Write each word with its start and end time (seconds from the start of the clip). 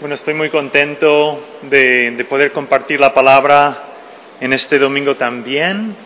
Bueno, 0.00 0.14
estoy 0.14 0.34
muy 0.34 0.48
contento 0.48 1.58
de, 1.62 2.12
de, 2.12 2.24
poder 2.24 2.52
compartir 2.52 3.00
la 3.00 3.12
palabra 3.12 3.78
en 4.40 4.52
este 4.52 4.78
domingo 4.78 5.16
también. 5.16 5.96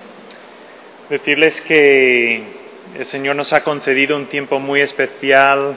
Decirles 1.10 1.60
que 1.60 2.42
el 2.96 3.04
Señor 3.04 3.36
nos 3.36 3.52
ha 3.52 3.62
concedido 3.62 4.16
un 4.16 4.28
tiempo 4.28 4.58
muy 4.58 4.80
especial 4.80 5.76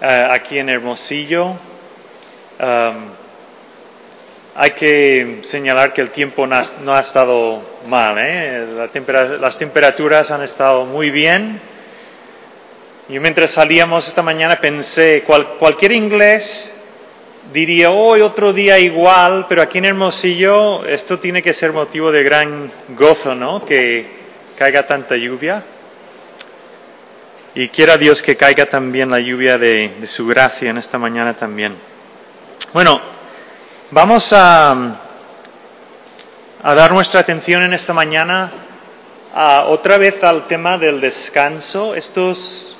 uh, 0.00 0.04
aquí 0.32 0.58
en 0.58 0.70
Hermosillo. 0.70 1.48
Um, 1.48 3.10
hay 4.54 4.70
que 4.70 5.40
señalar 5.42 5.92
que 5.92 6.00
el 6.00 6.12
tiempo 6.12 6.46
no 6.46 6.56
ha, 6.56 6.64
no 6.82 6.94
ha 6.94 7.00
estado 7.00 7.62
mal, 7.86 8.16
¿eh? 8.16 8.68
La 8.74 8.88
tempera 8.88 9.24
las 9.36 9.58
temperaturas 9.58 10.30
han 10.30 10.40
estado 10.40 10.86
muy 10.86 11.10
bien. 11.10 11.60
Yo 13.10 13.20
mientras 13.20 13.50
salíamos 13.50 14.08
esta 14.08 14.22
mañana 14.22 14.58
pensé, 14.62 15.24
cual, 15.24 15.58
cualquier 15.58 15.92
inglés 15.92 16.74
diría 17.52 17.90
hoy 17.90 18.20
otro 18.20 18.52
día 18.52 18.78
igual, 18.78 19.46
pero 19.48 19.62
aquí 19.62 19.78
en 19.78 19.86
Hermosillo 19.86 20.84
esto 20.84 21.18
tiene 21.18 21.42
que 21.42 21.52
ser 21.52 21.72
motivo 21.72 22.12
de 22.12 22.22
gran 22.22 22.70
gozo, 22.90 23.34
¿no? 23.34 23.64
Que 23.64 24.06
caiga 24.56 24.86
tanta 24.86 25.16
lluvia. 25.16 25.64
Y 27.54 27.68
quiera 27.68 27.96
Dios 27.96 28.22
que 28.22 28.36
caiga 28.36 28.66
también 28.66 29.10
la 29.10 29.18
lluvia 29.18 29.58
de, 29.58 29.96
de 30.00 30.06
su 30.06 30.26
gracia 30.26 30.70
en 30.70 30.78
esta 30.78 30.98
mañana 30.98 31.34
también. 31.34 31.74
Bueno, 32.72 33.00
vamos 33.90 34.32
a, 34.32 35.00
a 36.62 36.74
dar 36.74 36.92
nuestra 36.92 37.20
atención 37.20 37.62
en 37.62 37.72
esta 37.72 37.92
mañana 37.92 38.52
a, 39.34 39.64
otra 39.64 39.98
vez 39.98 40.22
al 40.22 40.46
tema 40.46 40.76
del 40.78 41.00
descanso. 41.00 41.94
Estos 41.94 42.77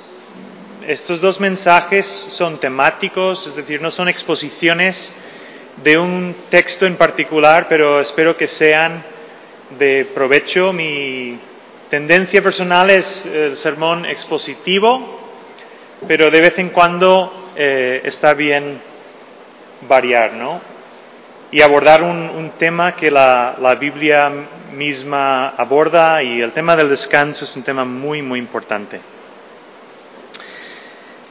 estos 0.89 1.21
dos 1.21 1.39
mensajes 1.39 2.03
son 2.07 2.59
temáticos, 2.59 3.45
es 3.45 3.55
decir, 3.55 3.79
no 3.79 3.91
son 3.91 4.09
exposiciones 4.09 5.15
de 5.83 5.99
un 5.99 6.35
texto 6.49 6.87
en 6.87 6.95
particular, 6.95 7.67
pero 7.69 8.01
espero 8.01 8.35
que 8.35 8.47
sean 8.47 9.03
de 9.77 10.09
provecho. 10.15 10.73
Mi 10.73 11.39
tendencia 11.91 12.41
personal 12.41 12.89
es 12.89 13.23
el 13.27 13.55
sermón 13.55 14.03
expositivo, 14.07 15.29
pero 16.07 16.31
de 16.31 16.41
vez 16.41 16.57
en 16.57 16.69
cuando 16.69 17.51
eh, 17.55 18.01
está 18.03 18.33
bien 18.33 18.81
variar, 19.87 20.33
¿no? 20.33 20.59
Y 21.51 21.61
abordar 21.61 22.01
un, 22.01 22.53
tema 22.57 22.95
que 22.95 23.11
la 23.11 23.77
Biblia 23.79 24.31
misma 24.73 25.49
aborda 25.49 26.23
y 26.23 26.41
el 26.41 26.51
tema 26.51 26.75
del 26.75 26.89
descanso 26.89 27.45
es 27.45 27.55
un 27.55 27.61
tema 27.61 27.85
muy, 27.85 28.23
muy 28.23 28.39
importante. 28.39 29.18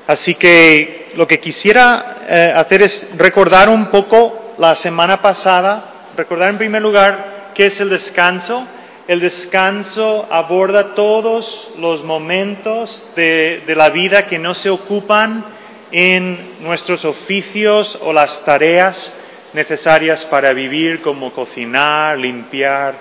Así 0.08 0.36
que 0.36 1.12
lo 1.16 1.26
que 1.26 1.38
quisiera 1.38 2.24
eh, 2.26 2.52
hacer 2.56 2.80
es 2.80 3.14
recordar 3.18 3.68
un 3.68 3.88
poco 3.88 4.54
la 4.56 4.74
semana 4.74 5.20
pasada, 5.20 6.08
recordar 6.16 6.48
en 6.48 6.56
primer 6.56 6.80
lugar 6.80 7.52
qué 7.54 7.66
es 7.66 7.78
el 7.78 7.90
descanso. 7.90 8.66
El 9.06 9.20
descanso 9.20 10.26
aborda 10.30 10.94
todos 10.94 11.72
los 11.78 12.02
momentos 12.04 13.06
de, 13.16 13.64
de 13.66 13.74
la 13.74 13.90
vida 13.90 14.26
que 14.26 14.38
no 14.38 14.54
se 14.54 14.70
ocupan 14.70 15.44
en 15.92 16.56
nuestros 16.62 17.04
oficios 17.04 17.98
o 18.00 18.10
las 18.10 18.42
tareas 18.46 19.14
necesarias 19.52 20.24
para 20.24 20.54
vivir, 20.54 21.02
como 21.02 21.34
cocinar, 21.34 22.16
limpiar 22.16 22.94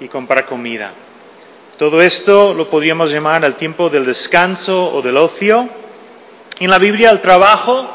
y 0.00 0.08
comprar 0.08 0.46
comida. 0.46 0.92
Todo 1.78 2.00
esto 2.00 2.54
lo 2.54 2.70
podríamos 2.70 3.10
llamar 3.10 3.44
el 3.44 3.56
tiempo 3.56 3.90
del 3.90 4.06
descanso 4.06 4.94
o 4.94 5.02
del 5.02 5.18
ocio. 5.18 5.83
En 6.60 6.70
la 6.70 6.78
Biblia 6.78 7.10
el 7.10 7.20
trabajo 7.20 7.88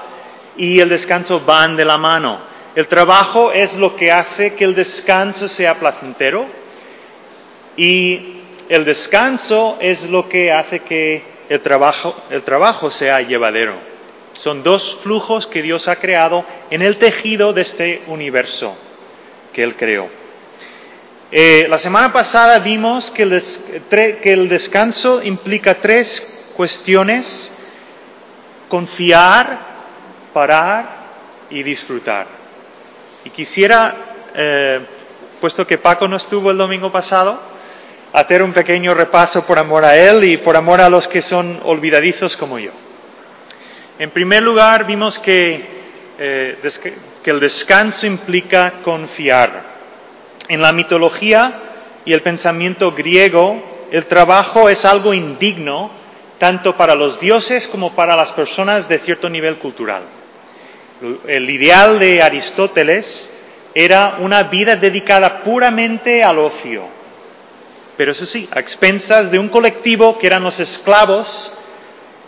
y 0.57 0.79
el 0.79 0.89
descanso 0.89 1.39
van 1.41 1.77
de 1.77 1.85
la 1.85 1.97
mano. 1.97 2.41
El 2.75 2.87
trabajo 2.87 3.51
es 3.51 3.77
lo 3.77 3.95
que 3.95 4.11
hace 4.11 4.53
que 4.53 4.65
el 4.65 4.75
descanso 4.75 5.47
sea 5.47 5.75
placentero 5.75 6.45
y 7.77 8.41
el 8.67 8.83
descanso 8.83 9.77
es 9.79 10.09
lo 10.09 10.27
que 10.27 10.51
hace 10.51 10.79
que 10.79 11.23
el 11.47 11.61
trabajo, 11.61 12.15
el 12.29 12.43
trabajo 12.43 12.89
sea 12.89 13.21
llevadero. 13.21 13.75
Son 14.33 14.61
dos 14.61 14.99
flujos 15.03 15.47
que 15.47 15.61
Dios 15.61 15.87
ha 15.87 15.95
creado 15.95 16.45
en 16.69 16.81
el 16.81 16.97
tejido 16.97 17.53
de 17.53 17.61
este 17.61 18.03
universo 18.07 18.75
que 19.53 19.63
Él 19.63 19.75
creó. 19.75 20.09
Eh, 21.31 21.67
la 21.69 21.77
semana 21.77 22.11
pasada 22.11 22.59
vimos 22.59 23.09
que 23.11 23.23
el, 23.23 23.41
que 23.89 24.33
el 24.33 24.49
descanso 24.49 25.23
implica 25.23 25.75
tres 25.75 26.51
cuestiones 26.55 27.55
confiar, 28.69 29.59
parar 30.31 30.85
y 31.49 31.61
disfrutar. 31.63 32.27
Y 33.25 33.31
quisiera, 33.31 33.95
eh, 34.33 34.79
puesto 35.41 35.67
que 35.67 35.79
Paco 35.79 36.07
no 36.07 36.15
estuvo 36.15 36.51
el 36.51 36.57
domingo 36.57 36.91
pasado, 36.91 37.41
hacer 38.13 38.41
un 38.41 38.53
pequeño 38.53 38.93
repaso 38.93 39.45
por 39.45 39.59
amor 39.59 39.83
a 39.83 39.97
él 39.97 40.23
y 40.23 40.37
por 40.37 40.55
amor 40.55 40.79
a 40.79 40.89
los 40.89 41.07
que 41.07 41.21
son 41.21 41.59
olvidadizos 41.63 42.37
como 42.37 42.57
yo. 42.57 42.71
En 43.97 44.11
primer 44.11 44.43
lugar, 44.43 44.85
vimos 44.85 45.19
que, 45.19 45.81
eh, 46.17 46.57
que 47.23 47.31
el 47.31 47.39
descanso 47.39 48.07
implica 48.07 48.75
confiar. 48.83 49.79
En 50.47 50.61
la 50.61 50.71
mitología 50.71 51.53
y 52.05 52.13
el 52.13 52.21
pensamiento 52.21 52.91
griego, 52.91 53.87
el 53.91 54.05
trabajo 54.05 54.69
es 54.69 54.85
algo 54.85 55.13
indigno 55.13 55.98
tanto 56.39 56.75
para 56.75 56.95
los 56.95 57.19
dioses 57.19 57.67
como 57.67 57.93
para 57.93 58.15
las 58.15 58.31
personas 58.31 58.89
de 58.89 58.97
cierto 58.99 59.29
nivel 59.29 59.57
cultural. 59.57 60.03
El 61.27 61.49
ideal 61.49 61.99
de 61.99 62.21
Aristóteles 62.21 63.31
era 63.75 64.17
una 64.19 64.43
vida 64.43 64.75
dedicada 64.75 65.43
puramente 65.43 66.23
al 66.23 66.39
ocio, 66.39 66.83
pero 67.95 68.13
eso 68.13 68.25
sí, 68.25 68.49
a 68.51 68.59
expensas 68.59 69.29
de 69.29 69.37
un 69.37 69.49
colectivo 69.49 70.17
que 70.17 70.27
eran 70.27 70.43
los 70.43 70.59
esclavos 70.59 71.53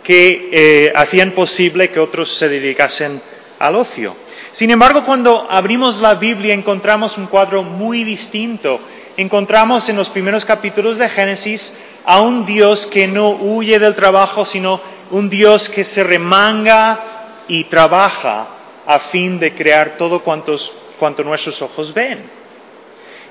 que 0.04 0.50
eh, 0.52 0.92
hacían 0.94 1.32
posible 1.32 1.90
que 1.90 2.00
otros 2.00 2.36
se 2.36 2.48
dedicasen 2.48 3.20
al 3.58 3.76
ocio. 3.76 4.16
Sin 4.52 4.70
embargo, 4.70 5.04
cuando 5.04 5.46
abrimos 5.50 6.00
la 6.00 6.14
Biblia 6.14 6.52
encontramos 6.52 7.16
un 7.16 7.26
cuadro 7.26 7.62
muy 7.62 8.04
distinto. 8.04 8.80
Encontramos 9.16 9.88
en 9.88 9.96
los 9.96 10.08
primeros 10.10 10.44
capítulos 10.44 10.98
de 10.98 11.08
Génesis 11.08 11.74
a 12.04 12.20
un 12.20 12.44
Dios 12.44 12.86
que 12.86 13.06
no 13.06 13.30
huye 13.30 13.78
del 13.78 13.94
trabajo, 13.94 14.44
sino 14.44 14.80
un 15.10 15.28
Dios 15.28 15.68
que 15.68 15.84
se 15.84 16.02
remanga 16.02 17.44
y 17.48 17.64
trabaja 17.64 18.46
a 18.86 18.98
fin 18.98 19.38
de 19.38 19.54
crear 19.54 19.96
todo 19.96 20.22
cuanto 20.22 21.24
nuestros 21.24 21.60
ojos 21.62 21.92
ven. 21.94 22.42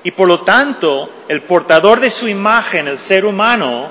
Y 0.04 0.10
por 0.12 0.26
lo 0.26 0.40
tanto, 0.40 1.08
el 1.28 1.42
portador 1.42 2.00
de 2.00 2.10
su 2.10 2.28
imagen, 2.28 2.88
el 2.88 2.98
ser 2.98 3.24
humano, 3.24 3.88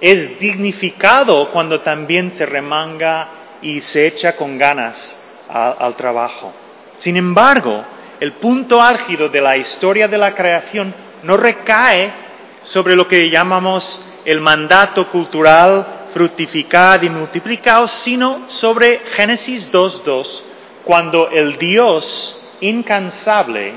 es 0.00 0.38
dignificado 0.38 1.50
cuando 1.50 1.80
también 1.80 2.30
se 2.32 2.44
remanga 2.46 3.28
y 3.62 3.80
se 3.80 4.06
echa 4.06 4.36
con 4.36 4.58
ganas 4.58 5.18
al 5.48 5.94
trabajo. 5.96 6.52
Sin 6.98 7.16
embargo, 7.16 7.84
el 8.20 8.32
punto 8.34 8.80
álgido 8.80 9.28
de 9.28 9.40
la 9.40 9.56
historia 9.56 10.06
de 10.08 10.18
la 10.18 10.34
creación 10.34 10.94
no 11.22 11.36
recae 11.36 12.25
sobre 12.66 12.96
lo 12.96 13.06
que 13.06 13.30
llamamos 13.30 14.04
el 14.24 14.40
mandato 14.40 15.08
cultural 15.10 16.08
fructificad 16.12 17.02
y 17.02 17.10
multiplicaos, 17.10 17.90
sino 17.90 18.48
sobre 18.48 19.00
Génesis 19.14 19.70
2.2, 19.70 20.42
cuando 20.84 21.28
el 21.28 21.58
Dios 21.58 22.40
incansable 22.60 23.74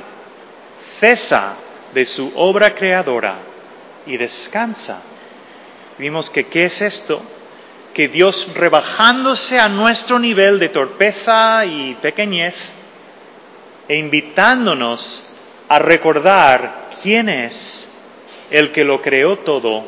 cesa 1.00 1.56
de 1.94 2.06
su 2.06 2.32
obra 2.36 2.74
creadora 2.74 3.40
y 4.06 4.18
descansa. 4.18 5.02
Vimos 5.98 6.30
que 6.30 6.46
qué 6.46 6.64
es 6.64 6.82
esto? 6.82 7.22
Que 7.94 8.08
Dios 8.08 8.50
rebajándose 8.56 9.60
a 9.60 9.68
nuestro 9.68 10.18
nivel 10.18 10.60
de 10.60 10.70
torpeza 10.70 11.66
y 11.66 11.96
pequeñez 11.96 12.56
e 13.88 13.97
invitándonos 13.97 15.30
a 15.68 15.80
recordar 15.80 16.92
quién 17.02 17.28
es 17.28 17.89
el 18.49 18.72
que 18.72 18.84
lo 18.84 19.01
creó 19.01 19.40
todo, 19.40 19.85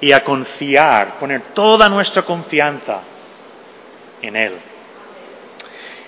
y 0.00 0.10
a 0.10 0.24
confiar, 0.24 1.18
poner 1.18 1.42
toda 1.54 1.88
nuestra 1.88 2.22
confianza 2.22 3.02
en 4.20 4.36
Él. 4.36 4.52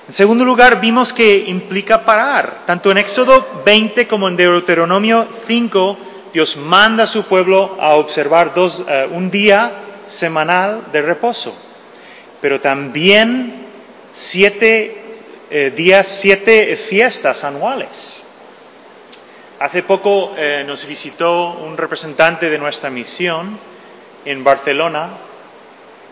En 0.06 0.12
segundo 0.12 0.44
lugar, 0.44 0.81
vimos 0.81 1.12
que 1.12 1.44
implica 1.46 2.05
parar. 2.05 2.64
Tanto 2.67 2.91
en 2.91 2.99
Éxodo 2.99 3.62
20 3.64 4.06
como 4.08 4.29
en 4.29 4.37
Deuteronomio 4.37 5.29
5, 5.46 5.99
Dios 6.32 6.56
manda 6.56 7.05
a 7.05 7.06
su 7.06 7.25
pueblo 7.25 7.76
a 7.81 7.94
observar 7.94 8.52
dos, 8.52 8.81
uh, 8.81 9.14
un 9.14 9.31
día 9.31 10.02
semanal 10.06 10.87
de 10.93 11.00
reposo, 11.00 11.56
pero 12.41 12.61
también 12.61 13.67
siete 14.12 15.02
eh, 15.50 15.70
días, 15.70 16.06
siete 16.20 16.76
fiestas 16.76 17.44
anuales. 17.44 18.24
Hace 19.65 19.83
poco 19.85 20.35
eh, 20.37 20.63
nos 20.67 20.87
visitó 20.87 21.55
un 21.55 21.75
representante 21.75 22.51
de 22.51 22.59
nuestra 22.59 22.91
misión 22.91 23.59
en 24.23 24.45
Barcelona 24.45 25.09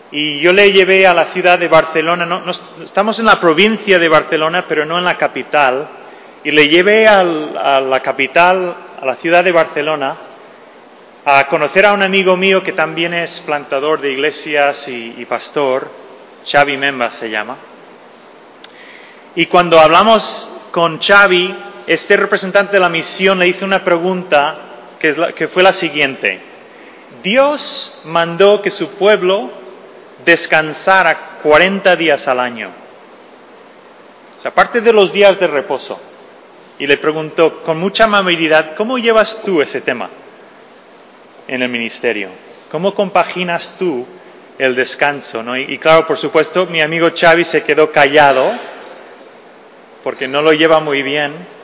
y 0.09 0.39
yo 0.39 0.51
le 0.51 0.71
llevé 0.71 1.05
a 1.05 1.13
la 1.13 1.25
ciudad 1.25 1.59
de 1.59 1.67
Barcelona, 1.67 2.25
no, 2.25 2.49
estamos 2.83 3.19
en 3.19 3.27
la 3.27 3.39
provincia 3.39 3.99
de 3.99 4.09
Barcelona, 4.09 4.65
pero 4.67 4.85
no 4.85 4.97
en 4.97 5.05
la 5.05 5.19
capital, 5.19 5.87
y 6.43 6.49
le 6.49 6.67
llevé 6.67 7.07
a 7.07 7.21
la 7.79 7.99
capital, 7.99 8.75
a 8.99 9.05
la 9.05 9.15
ciudad 9.17 9.43
de 9.43 9.51
Barcelona, 9.51 10.17
a 11.23 11.45
conocer 11.47 11.85
a 11.85 11.93
un 11.93 12.01
amigo 12.01 12.35
mío 12.35 12.63
que 12.63 12.73
también 12.73 13.13
es 13.13 13.39
plantador 13.41 14.01
de 14.01 14.13
iglesias 14.13 14.87
y, 14.87 15.23
pastor, 15.25 15.91
Xavi 16.43 16.75
Membas 16.75 17.13
se 17.19 17.29
llama. 17.29 17.55
Y 19.35 19.45
cuando 19.45 19.79
hablamos 19.79 20.69
con 20.71 20.99
Xavi, 20.99 21.72
este 21.87 22.17
representante 22.17 22.73
de 22.73 22.79
la 22.79 22.89
misión 22.89 23.39
le 23.39 23.47
hizo 23.47 23.65
una 23.65 23.83
pregunta 23.83 24.95
que, 24.99 25.47
fue 25.49 25.63
la 25.63 25.73
siguiente. 25.73 26.39
Dios 27.21 28.01
mandó 28.05 28.61
que 28.61 28.71
su 28.71 28.95
pueblo 28.95 29.51
descansara 30.25 31.39
40 31.43 31.95
días 31.95 32.27
al 32.27 32.39
año. 32.39 32.71
O 34.37 34.39
sea, 34.39 34.51
aparte 34.51 34.81
de 34.81 34.93
los 34.93 35.11
días 35.11 35.39
de 35.39 35.47
reposo. 35.47 36.01
Y 36.79 36.87
le 36.87 36.97
preguntó 36.97 37.61
con 37.63 37.77
mucha 37.79 38.05
amabilidad, 38.05 38.75
¿cómo 38.75 38.97
llevas 38.97 39.41
tú 39.43 39.61
ese 39.61 39.81
tema? 39.81 40.09
en 41.47 41.61
el 41.61 41.69
ministerio? 41.69 42.29
¿Cómo 42.71 42.93
compaginas 42.93 43.75
tú 43.77 44.05
el 44.57 44.75
descanso? 44.75 45.43
¿no? 45.43 45.57
Y, 45.57 45.77
claro, 45.77 46.07
por 46.07 46.17
supuesto, 46.17 46.65
mi 46.65 46.81
amigo 46.81 47.09
Xavi 47.15 47.43
se 47.43 47.63
quedó 47.63 47.91
callado 47.91 48.51
porque 50.03 50.27
no 50.27 50.41
lo 50.41 50.51
lleva 50.51 50.79
muy 50.79 51.01
bien. 51.01 51.62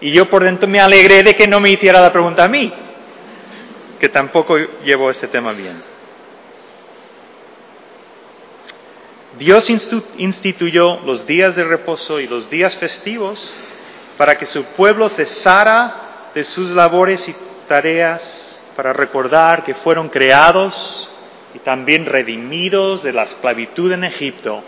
Y 0.00 0.12
yo 0.12 0.28
por 0.28 0.44
dentro 0.44 0.68
me 0.68 0.80
alegré 0.80 1.22
de 1.22 1.34
que 1.34 1.46
no 1.46 1.60
me 1.60 1.70
hiciera 1.70 2.00
la 2.00 2.12
pregunta 2.12 2.44
a 2.44 2.48
mí, 2.48 2.72
que 3.98 4.08
tampoco 4.08 4.56
llevo 4.84 5.10
ese 5.10 5.28
tema 5.28 5.52
bien. 5.52 5.82
Dios 9.38 9.68
instituyó 9.70 11.00
los 11.00 11.26
días 11.26 11.54
de 11.56 11.64
reposo 11.64 12.20
y 12.20 12.26
los 12.26 12.48
días 12.48 12.74
festivos 12.76 13.54
para 14.16 14.36
que 14.38 14.46
su 14.46 14.64
pueblo 14.64 15.10
cesara 15.10 16.30
de 16.34 16.42
sus 16.42 16.70
labores 16.70 17.28
y 17.28 17.34
tareas 17.68 18.62
para 18.74 18.92
recordar 18.92 19.64
que 19.64 19.74
fueron 19.74 20.08
creados 20.08 21.10
y 21.54 21.58
también 21.58 22.06
redimidos 22.06 23.02
de 23.02 23.12
la 23.12 23.24
esclavitud 23.24 23.92
en 23.92 24.04
Egipto 24.04 24.62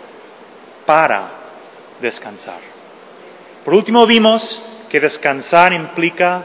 para 0.85 1.29
descansar. 2.01 2.59
Por 3.65 3.73
último 3.73 4.05
vimos 4.05 4.78
que 4.89 4.99
descansar 4.99 5.73
implica 5.73 6.43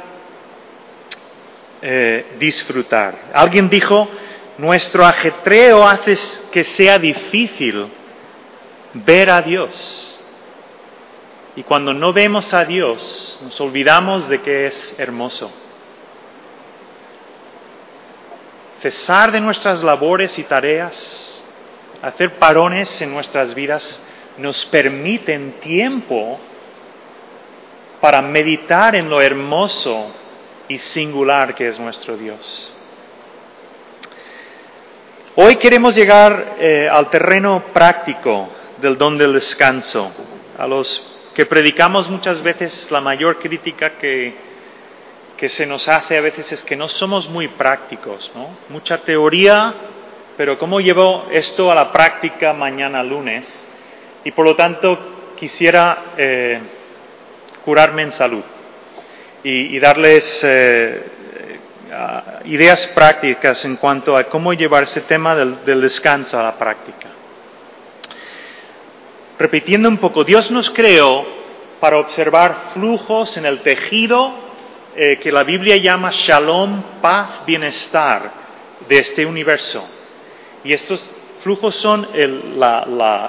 eh, 1.82 2.36
disfrutar. 2.38 3.30
Alguien 3.32 3.68
dijo, 3.68 4.08
nuestro 4.58 5.04
ajetreo 5.04 5.86
hace 5.86 6.16
que 6.52 6.64
sea 6.64 6.98
difícil 6.98 7.88
ver 8.92 9.30
a 9.30 9.40
Dios. 9.40 10.10
Y 11.56 11.62
cuando 11.62 11.92
no 11.94 12.12
vemos 12.12 12.52
a 12.52 12.64
Dios, 12.64 13.40
nos 13.42 13.60
olvidamos 13.60 14.28
de 14.28 14.42
que 14.42 14.66
es 14.66 14.98
hermoso. 14.98 15.52
cesar 18.84 19.32
de 19.32 19.40
nuestras 19.40 19.82
labores 19.82 20.38
y 20.38 20.42
tareas, 20.42 21.42
hacer 22.02 22.38
parones 22.38 23.00
en 23.00 23.14
nuestras 23.14 23.54
vidas, 23.54 24.02
nos 24.36 24.66
permiten 24.66 25.52
tiempo 25.52 26.38
para 28.04 28.20
meditar 28.20 28.94
en 28.94 29.08
lo 29.08 29.22
hermoso 29.22 30.12
y 30.68 30.78
singular 30.78 31.54
que 31.54 31.68
es 31.68 31.80
nuestro 31.80 32.18
Dios. 32.18 32.70
Hoy 35.36 35.56
queremos 35.56 35.94
llegar 35.94 36.56
eh, 36.58 36.86
al 36.86 37.08
terreno 37.08 37.64
práctico 37.72 38.50
del 38.76 38.98
don 38.98 39.16
del 39.16 39.32
descanso. 39.32 40.12
A 40.58 40.66
los 40.66 41.02
que 41.34 41.46
predicamos 41.46 42.10
muchas 42.10 42.42
veces 42.42 42.90
la 42.90 43.00
mayor 43.00 43.38
crítica 43.38 43.96
que 43.96 44.34
que 45.38 45.48
se 45.48 45.64
nos 45.64 45.88
hace 45.88 46.18
a 46.18 46.20
veces 46.20 46.52
es 46.52 46.62
que 46.62 46.76
no 46.76 46.88
somos 46.88 47.30
muy 47.30 47.48
prácticos, 47.48 48.30
¿no? 48.34 48.50
Mucha 48.68 48.98
teoría, 48.98 49.72
pero 50.36 50.58
¿cómo 50.58 50.78
llevo 50.78 51.28
esto 51.32 51.72
a 51.72 51.74
la 51.74 51.90
práctica 51.90 52.52
mañana 52.52 53.02
lunes? 53.02 53.66
Y 54.24 54.30
por 54.32 54.44
lo 54.44 54.54
tanto 54.54 55.32
quisiera 55.36 56.12
eh, 56.18 56.60
curarme 57.64 58.02
en 58.02 58.12
salud 58.12 58.42
y, 59.42 59.78
darles 59.78 60.40
eh, 60.42 61.02
ideas 62.46 62.86
prácticas 62.88 63.64
en 63.64 63.76
cuanto 63.76 64.16
a 64.16 64.24
cómo 64.24 64.52
llevar 64.52 64.84
ese 64.84 65.02
tema 65.02 65.34
del 65.34 65.80
descanso 65.80 66.38
a 66.38 66.42
la 66.42 66.58
práctica. 66.58 67.08
Repitiendo 69.38 69.88
un 69.88 69.98
poco, 69.98 70.24
Dios 70.24 70.50
nos 70.50 70.70
creó 70.70 71.26
para 71.80 71.98
observar 71.98 72.70
flujos 72.72 73.36
en 73.36 73.44
el 73.44 73.60
tejido 73.60 74.32
eh, 74.96 75.18
que 75.20 75.32
la 75.32 75.42
Biblia 75.42 75.76
llama 75.76 76.10
shalom, 76.12 77.00
paz, 77.02 77.44
bienestar 77.44 78.30
de 78.88 78.98
este 78.98 79.26
universo. 79.26 79.86
Y 80.62 80.72
estos 80.72 81.14
flujos 81.42 81.74
son 81.74 82.08
el, 82.14 82.58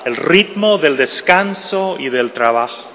el 0.06 0.16
ritmo 0.16 0.78
del 0.78 0.96
descanso 0.96 1.98
y 2.00 2.10
del 2.10 2.32
trabajo. 2.32 2.95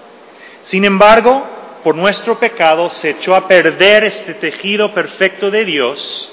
Sin 0.70 0.84
embargo, 0.84 1.44
por 1.82 1.96
nuestro 1.96 2.38
pecado 2.38 2.90
se 2.90 3.10
echó 3.10 3.34
a 3.34 3.48
perder 3.48 4.04
este 4.04 4.34
tejido 4.34 4.94
perfecto 4.94 5.50
de 5.50 5.64
Dios, 5.64 6.30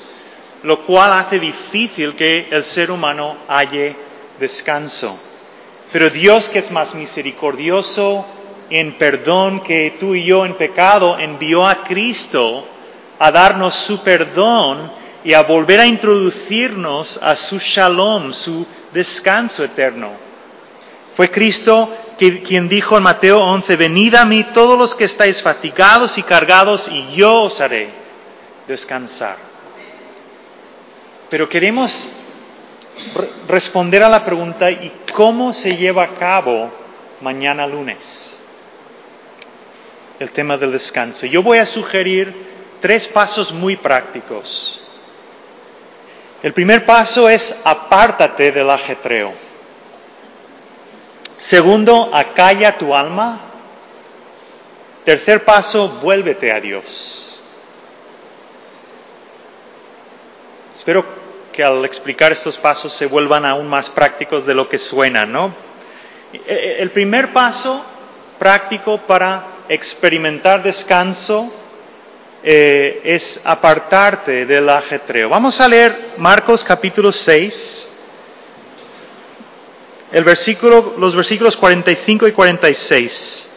lo 0.61 0.85
cual 0.85 1.13
hace 1.13 1.39
difícil 1.39 2.15
que 2.15 2.47
el 2.51 2.63
ser 2.63 2.91
humano 2.91 3.37
halle 3.47 3.95
descanso. 4.39 5.19
Pero 5.91 6.11
Dios, 6.11 6.49
que 6.49 6.59
es 6.59 6.69
más 6.69 6.93
misericordioso 6.93 8.27
en 8.69 8.99
perdón 8.99 9.63
que 9.63 9.95
tú 9.99 10.13
y 10.13 10.25
yo 10.25 10.45
en 10.45 10.53
pecado 10.53 11.17
envió 11.17 11.65
a 11.65 11.83
Cristo 11.83 12.63
a 13.17 13.31
darnos 13.31 13.73
su 13.73 14.03
perdón 14.03 14.91
y 15.23 15.33
a 15.33 15.41
volver 15.41 15.79
a 15.79 15.87
introducirnos 15.87 17.17
a 17.23 17.35
su 17.37 17.57
shalom, 17.57 18.31
su 18.31 18.67
descanso 18.93 19.63
eterno. 19.63 20.26
Fue 21.17 21.29
Cristo 21.29 21.93
quien 22.17 22.69
dijo 22.69 22.95
en 22.95 23.03
Mateo 23.03 23.39
11, 23.39 23.75
venid 23.75 24.15
a 24.15 24.23
mí 24.23 24.45
todos 24.53 24.79
los 24.79 24.95
que 24.95 25.03
estáis 25.03 25.41
fatigados 25.41 26.17
y 26.17 26.23
cargados 26.23 26.87
y 26.87 27.15
yo 27.15 27.41
os 27.41 27.59
haré 27.59 27.89
descansar. 28.67 29.35
Pero 31.29 31.49
queremos 31.49 32.09
responder 33.49 34.01
a 34.03 34.09
la 34.09 34.23
pregunta, 34.23 34.71
¿y 34.71 34.91
cómo 35.13 35.51
se 35.51 35.75
lleva 35.75 36.03
a 36.03 36.15
cabo 36.15 36.71
mañana 37.19 37.67
lunes? 37.67 38.37
el 40.19 40.31
tema 40.31 40.57
del 40.57 40.71
descanso. 40.71 41.25
Yo 41.25 41.44
voy 41.44 41.59
a 41.59 41.65
sugerir 41.65 42.33
tres 42.81 43.07
pasos 43.07 43.51
muy 43.51 43.75
prácticos. 43.75 44.81
El 46.42 46.53
primer 46.53 46.85
paso 46.85 47.30
es 47.30 47.56
apártate 47.63 48.51
del 48.51 48.69
ajetreo. 48.69 49.46
Segundo, 51.47 52.09
acalla 52.13 52.77
tu 52.77 52.94
alma. 52.94 53.39
Tercer 55.06 55.45
paso, 55.45 55.87
vuélvete 56.01 56.51
a 56.51 56.59
Dios. 56.59 57.42
Espero 60.75 61.06
que 61.54 61.63
al 61.63 61.85
explicar 61.85 62.33
estos 62.33 62.57
pasos 62.57 62.92
se 62.92 63.06
vuelvan 63.06 63.45
aún 63.45 63.66
más 63.66 63.89
prácticos 63.89 64.45
de 64.45 64.54
lo 64.54 64.68
que 64.68 64.77
suena, 64.77 65.25
¿no? 65.25 65.56
E, 66.33 66.37
e, 66.45 66.81
el 66.81 66.92
primer 66.92 67.31
paso 67.31 67.81
práctico 68.37 68.97
para 69.07 69.63
experimentar 69.69 70.61
descanso 70.61 71.49
eh, 72.44 72.99
es 73.06 73.42
apartarte 73.45 74.45
del 74.45 74.68
ajetreo. 74.68 75.30
Vamos 75.30 75.61
a 75.61 75.68
leer 75.69 76.16
Marcos 76.18 76.61
capítulo 76.61 77.13
6, 77.13 77.86
el 80.11 80.23
versículo, 80.23 80.95
los 80.97 81.16
versículos 81.16 81.56
45 81.56 82.28
y 82.28 82.31
46. 82.31 83.47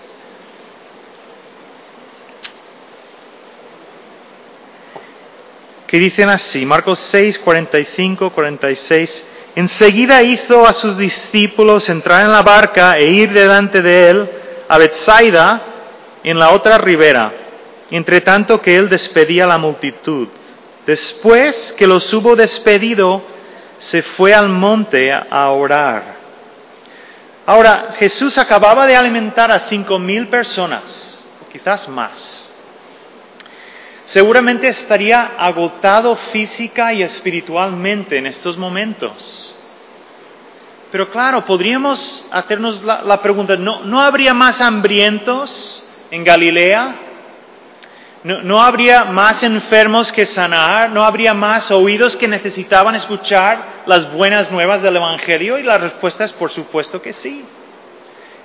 que 5.90 5.98
dicen 5.98 6.28
así, 6.28 6.64
Marcos 6.64 7.00
6, 7.00 7.40
45, 7.40 8.30
46. 8.30 9.26
Enseguida 9.56 10.22
hizo 10.22 10.64
a 10.64 10.72
sus 10.72 10.96
discípulos 10.96 11.88
entrar 11.88 12.22
en 12.22 12.30
la 12.30 12.42
barca 12.42 12.96
e 12.96 13.08
ir 13.08 13.32
delante 13.32 13.82
de 13.82 14.08
él 14.08 14.30
a 14.68 14.78
Bethsaida, 14.78 15.60
en 16.22 16.38
la 16.38 16.50
otra 16.50 16.78
ribera, 16.78 17.32
entre 17.90 18.20
tanto 18.20 18.60
que 18.60 18.76
él 18.76 18.88
despedía 18.88 19.42
a 19.42 19.48
la 19.48 19.58
multitud. 19.58 20.28
Después 20.86 21.74
que 21.76 21.88
los 21.88 22.14
hubo 22.14 22.36
despedido, 22.36 23.24
se 23.76 24.00
fue 24.02 24.32
al 24.32 24.48
monte 24.48 25.12
a 25.12 25.50
orar. 25.50 26.19
Ahora, 27.50 27.96
Jesús 27.98 28.38
acababa 28.38 28.86
de 28.86 28.94
alimentar 28.94 29.50
a 29.50 29.66
cinco 29.68 29.98
mil 29.98 30.28
personas, 30.28 31.28
quizás 31.50 31.88
más. 31.88 32.48
Seguramente 34.04 34.68
estaría 34.68 35.32
agotado 35.36 36.14
física 36.14 36.92
y 36.92 37.02
espiritualmente 37.02 38.18
en 38.18 38.28
estos 38.28 38.56
momentos. 38.56 39.60
Pero 40.92 41.10
claro, 41.10 41.44
podríamos 41.44 42.24
hacernos 42.30 42.84
la, 42.84 43.20
pregunta, 43.20 43.56
¿no, 43.56 43.80
¿no 43.80 44.00
habría 44.00 44.32
más 44.32 44.60
hambrientos 44.60 45.82
en 46.12 46.22
Galilea? 46.22 46.94
¿No, 48.22 48.42
¿No, 48.42 48.60
habría 48.60 49.04
más 49.04 49.42
enfermos 49.42 50.12
que 50.12 50.26
sanar? 50.26 50.90
¿No 50.90 51.02
habría 51.02 51.32
más 51.32 51.70
oídos 51.70 52.16
que 52.16 52.28
necesitaban 52.28 52.94
escuchar 52.94 53.82
las 53.86 54.12
buenas 54.12 54.50
nuevas 54.50 54.82
del 54.82 54.96
Evangelio? 54.96 55.58
Y 55.58 55.62
la 55.62 55.78
respuesta 55.78 56.24
es 56.24 56.32
por 56.32 56.50
supuesto 56.50 57.00
que 57.00 57.14
sí. 57.14 57.44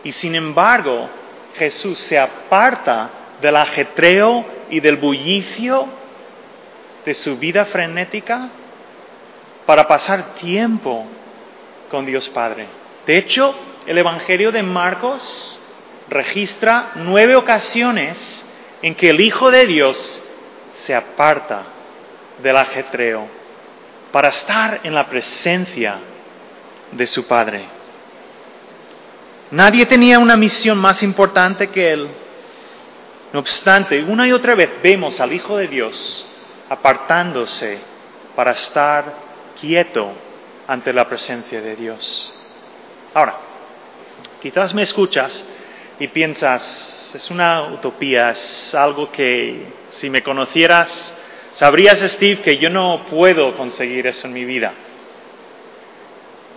Y 0.03 0.13
sin 0.13 0.35
embargo, 0.35 1.09
Jesús 1.55 1.99
se 1.99 2.17
aparta 2.17 3.09
del 3.41 3.55
ajetreo 3.57 4.45
y 4.69 4.79
del 4.79 4.95
bullicio 4.95 5.87
de 7.03 7.13
su 7.13 7.37
vida 7.37 7.65
frenética 7.65 8.49
para 9.65 9.87
pasar 9.87 10.35
tiempo 10.35 11.05
con 11.89 12.05
Dios 12.05 12.29
Padre. 12.29 12.67
De 13.05 13.17
hecho, 13.17 13.53
el 13.85 13.97
Evangelio 13.97 14.51
de 14.51 14.63
Marcos 14.63 15.61
registra 16.09 16.91
nueve 16.95 17.35
ocasiones 17.35 18.44
en 18.85 18.93
que 18.93 19.09
el 19.09 19.19
Hijo 19.19 19.49
de 19.49 19.65
Dios 19.65 20.23
se 20.75 20.93
aparta 20.93 21.63
del 22.37 22.55
ajetreo 22.55 23.27
para 24.11 24.27
estar 24.27 24.81
en 24.83 24.93
la 24.93 25.09
presencia 25.09 25.97
de 26.91 27.07
su 27.07 27.25
Padre. 27.25 27.65
Nadie 29.49 29.87
tenía 29.87 30.19
una 30.19 30.37
misión 30.37 30.77
más 30.77 31.01
importante 31.01 31.69
que 31.69 31.93
Él. 31.93 32.07
No 33.33 33.39
obstante, 33.39 34.03
una 34.03 34.27
y 34.27 34.31
otra 34.31 34.53
vez 34.53 34.69
vemos 34.83 35.19
al 35.19 35.33
Hijo 35.33 35.57
de 35.57 35.67
Dios 35.67 36.23
apartándose 36.69 37.79
para 38.35 38.51
estar 38.51 39.15
quieto 39.59 40.11
ante 40.67 40.93
la 40.93 41.09
presencia 41.09 41.59
de 41.59 41.75
Dios. 41.75 42.31
Ahora, 43.15 43.35
quizás 44.39 44.75
me 44.75 44.83
escuchas 44.83 45.49
y 45.97 46.07
piensas, 46.07 46.94
es 47.15 47.31
una 47.31 47.63
utopía, 47.63 48.29
es 48.29 48.75
algo 48.75 49.09
que 49.11 49.65
si 49.91 50.09
me 50.09 50.21
conocieras, 50.21 51.17
sabrías, 51.53 51.99
Steve, 52.01 52.41
que 52.41 52.57
yo 52.57 52.69
no 52.69 53.05
puedo 53.09 53.55
conseguir 53.55 54.05
eso 54.07 54.27
en 54.27 54.33
mi 54.33 54.45
vida. 54.45 54.73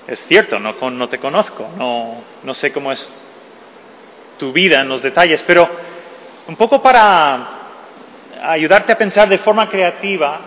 Es 0.07 0.27
cierto, 0.27 0.59
no, 0.59 0.75
no 0.91 1.09
te 1.09 1.19
conozco, 1.19 1.69
no, 1.77 2.23
no 2.43 2.55
sé 2.55 2.73
cómo 2.73 2.91
es 2.91 3.17
tu 4.39 4.53
vida 4.53 4.81
en 4.81 4.89
los 4.89 5.03
detalles, 5.03 5.43
pero 5.47 5.69
un 6.47 6.57
poco 6.57 6.83
para 6.83 7.59
ayudarte 8.43 8.93
a 8.93 8.99
pensar 8.99 9.29
de 9.29 9.39
forma 9.39 9.69
creativa, 9.69 10.41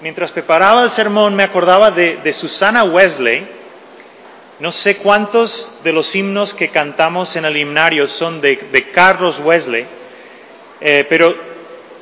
mientras 0.00 0.30
preparaba 0.32 0.82
el 0.82 0.90
sermón 0.90 1.34
me 1.34 1.44
acordaba 1.44 1.90
de, 1.90 2.32
Susana 2.32 2.84
Wesley. 2.84 3.61
No 4.62 4.70
sé 4.70 4.98
cuántos 4.98 5.80
de 5.82 5.92
los 5.92 6.14
himnos 6.14 6.54
que 6.54 6.68
cantamos 6.68 7.34
en 7.34 7.44
el 7.44 7.56
himnario 7.56 8.06
son 8.06 8.40
de, 8.40 8.92
Carlos 8.94 9.40
Wesley, 9.40 9.84
eh, 10.80 11.04
pero 11.08 11.34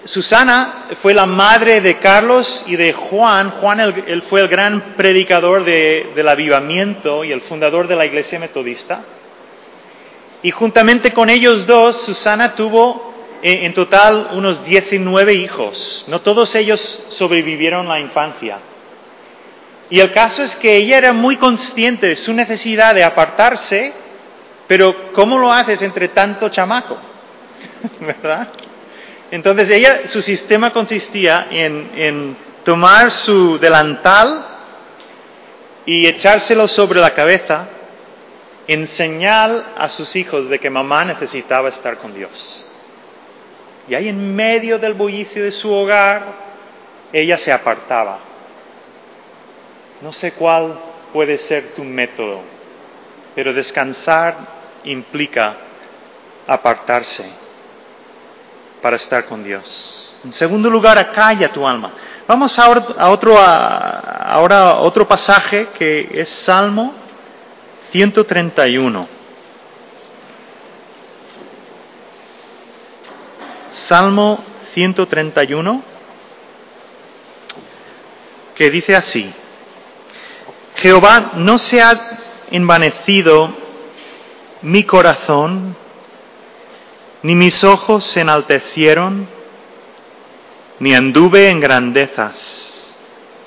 Susana 0.05 0.89
fue 1.01 1.15
la 1.15 1.25
madre 1.25 1.81
de 1.81 1.97
Carlos 1.97 2.63
y 2.67 2.77
de 2.77 2.93
Juan. 2.93 3.53
Juan 3.53 3.81
él 3.81 4.21
fue 4.29 4.43
el 4.43 4.49
gran 4.49 4.95
predicador 4.95 5.65
del 5.65 6.29
avivamiento 6.29 7.25
y 7.25 7.33
el 7.33 7.41
fundador 7.41 7.89
de 7.89 7.97
la 7.97 8.05
iglesia 8.05 8.39
metodista. 8.39 9.05
Y 10.43 10.51
juntamente 10.51 11.13
con 11.13 11.31
ellos 11.31 11.67
dos, 11.67 12.03
Susana 12.03 12.55
tuvo 12.55 13.15
en 13.41 13.73
total 13.73 14.33
unos 14.33 14.63
19 14.67 15.33
hijos. 15.33 16.05
No 16.09 16.21
todos 16.21 16.55
ellos 16.57 17.07
sobrevivieron 17.09 17.89
la 17.89 18.01
infancia. 18.01 18.59
Y 19.91 19.99
el 19.99 20.13
caso 20.13 20.45
es 20.45 20.55
que 20.55 20.77
ella 20.77 20.99
era 20.99 21.13
muy 21.13 21.37
consciente 21.37 22.07
de 22.07 22.17
su 22.17 22.33
necesidad 22.33 22.95
de 22.95 23.03
apartarse, 23.03 23.93
pero 24.69 25.13
¿cómo 25.13 25.37
lo 25.37 25.53
haces 25.53 25.83
entre 25.83 26.09
tanto 26.09 26.49
chamaco? 26.49 26.97
¿Verdad? 28.01 28.49
Entonces 29.33 29.69
ella, 29.71 30.07
su 30.07 30.23
sistema 30.23 30.73
consistía 30.73 31.49
en, 31.51 31.91
en 31.97 32.37
tomar 32.65 33.11
su 33.11 33.59
delantal 33.59 34.47
y 35.87 36.07
echárselo 36.07 36.69
sobre 36.69 37.01
la 37.01 37.11
cabeza 37.11 37.67
en 38.69 38.87
señal 38.87 39.73
a 39.77 39.89
sus 39.89 40.15
hijos 40.15 40.49
de 40.49 40.61
que 40.61 40.71
mamá 40.71 41.05
necesitaba 41.05 41.69
estar 41.69 41.99
con 41.99 42.15
Dios. 42.15 42.65
Y 43.89 43.95
ahí 43.97 44.09
en 44.09 44.37
medio 44.37 44.79
del 44.79 44.95
bullicio 44.95 45.43
de 45.43 45.51
su 45.51 45.73
hogar, 45.73 46.23
ella 47.13 47.37
se 47.37 47.51
apartaba. 47.51 48.30
No 50.01 50.13
sé 50.13 50.33
cuál 50.33 50.79
puede 51.13 51.37
ser 51.37 51.75
tu 51.75 51.85
método, 51.85 52.41
pero 53.35 53.53
descansar 53.53 54.37
implica 54.85 55.57
apartarse 56.47 57.31
para 58.81 58.97
estar 58.97 59.27
con 59.27 59.45
Dios. 59.45 60.17
En 60.25 60.33
segundo 60.33 60.71
lugar, 60.71 60.97
acalla 60.99 61.53
tu 61.53 61.67
alma. 61.67 61.93
Vamos 62.27 62.59
ahora 62.59 62.87
a 62.97 63.11
otro, 63.11 63.37
a 63.39 64.79
otro 64.81 65.07
pasaje 65.07 65.69
que 65.79 66.09
es 66.13 66.29
Salmo 66.31 66.95
131. 67.91 69.21
Salmo 73.73 74.45
131, 74.73 75.83
que 78.55 78.71
dice 78.71 78.95
así, 78.95 79.35
Jehová 80.81 81.33
no 81.35 81.59
se 81.59 81.83
ha 81.83 81.93
envanecido 82.51 83.53
mi 84.63 84.85
corazón, 84.85 85.77
ni 87.23 87.35
mis 87.35 87.63
ojos 87.65 88.05
se 88.05 88.23
enaltecieron, 88.23 89.29
ni 90.79 90.95
anduve 90.95 91.49
en 91.51 91.61
grandezas, 91.61 92.97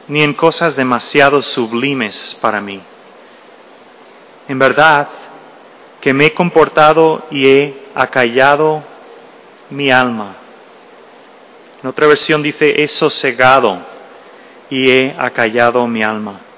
ni 0.07 0.21
en 0.21 0.35
cosas 0.35 0.75
demasiado 0.75 1.41
sublimes 1.41 2.37
para 2.39 2.61
mí. 2.61 2.79
En 4.47 4.59
verdad 4.59 5.07
que 6.01 6.13
me 6.13 6.27
he 6.27 6.33
comportado 6.35 7.25
y 7.31 7.47
he 7.47 7.83
acallado 7.95 8.83
mi 9.71 9.89
alma. 9.89 10.35
En 11.81 11.89
otra 11.89 12.05
versión 12.05 12.43
dice, 12.43 12.83
he 12.83 12.87
sosegado 12.87 13.79
y 14.69 14.91
he 14.91 15.15
acallado 15.17 15.87
mi 15.87 16.03
alma. 16.03 16.52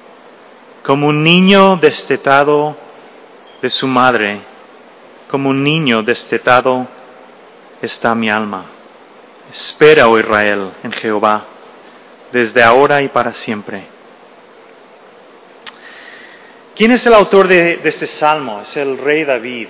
Como 0.86 1.08
un 1.08 1.24
niño 1.24 1.78
destetado 1.78 2.78
de 3.62 3.70
su 3.70 3.88
madre, 3.88 4.42
como 5.30 5.50
un 5.50 5.64
niño 5.64 6.04
destetado 6.04 6.88
está 7.82 8.14
mi 8.14 8.30
alma. 8.30 8.66
Espera, 9.50 10.08
oh 10.08 10.20
Israel, 10.20 10.72
en 10.84 10.92
Jehová, 10.92 11.46
desde 12.32 12.62
ahora 12.62 13.02
y 13.02 13.08
para 13.08 13.34
siempre. 13.34 13.88
¿Quién 16.76 16.92
es 16.92 17.06
el 17.08 17.14
autor 17.14 17.48
de, 17.48 17.80
este 17.84 18.06
salmo? 18.06 18.62
Es 18.62 18.78
el 18.78 18.98
rey 18.98 19.24
David. 19.24 19.70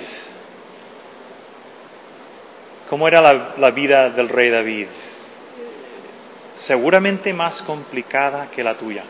¿Cómo 2.89 3.07
era 3.07 3.21
la, 3.21 3.71
vida 3.71 4.09
del 4.09 4.27
rey 4.27 4.49
David? 4.49 4.87
Seguramente 6.55 7.33
más 7.33 7.61
complicada 7.61 8.49
que 8.51 8.63
la 8.63 8.75
tuya. 8.75 9.03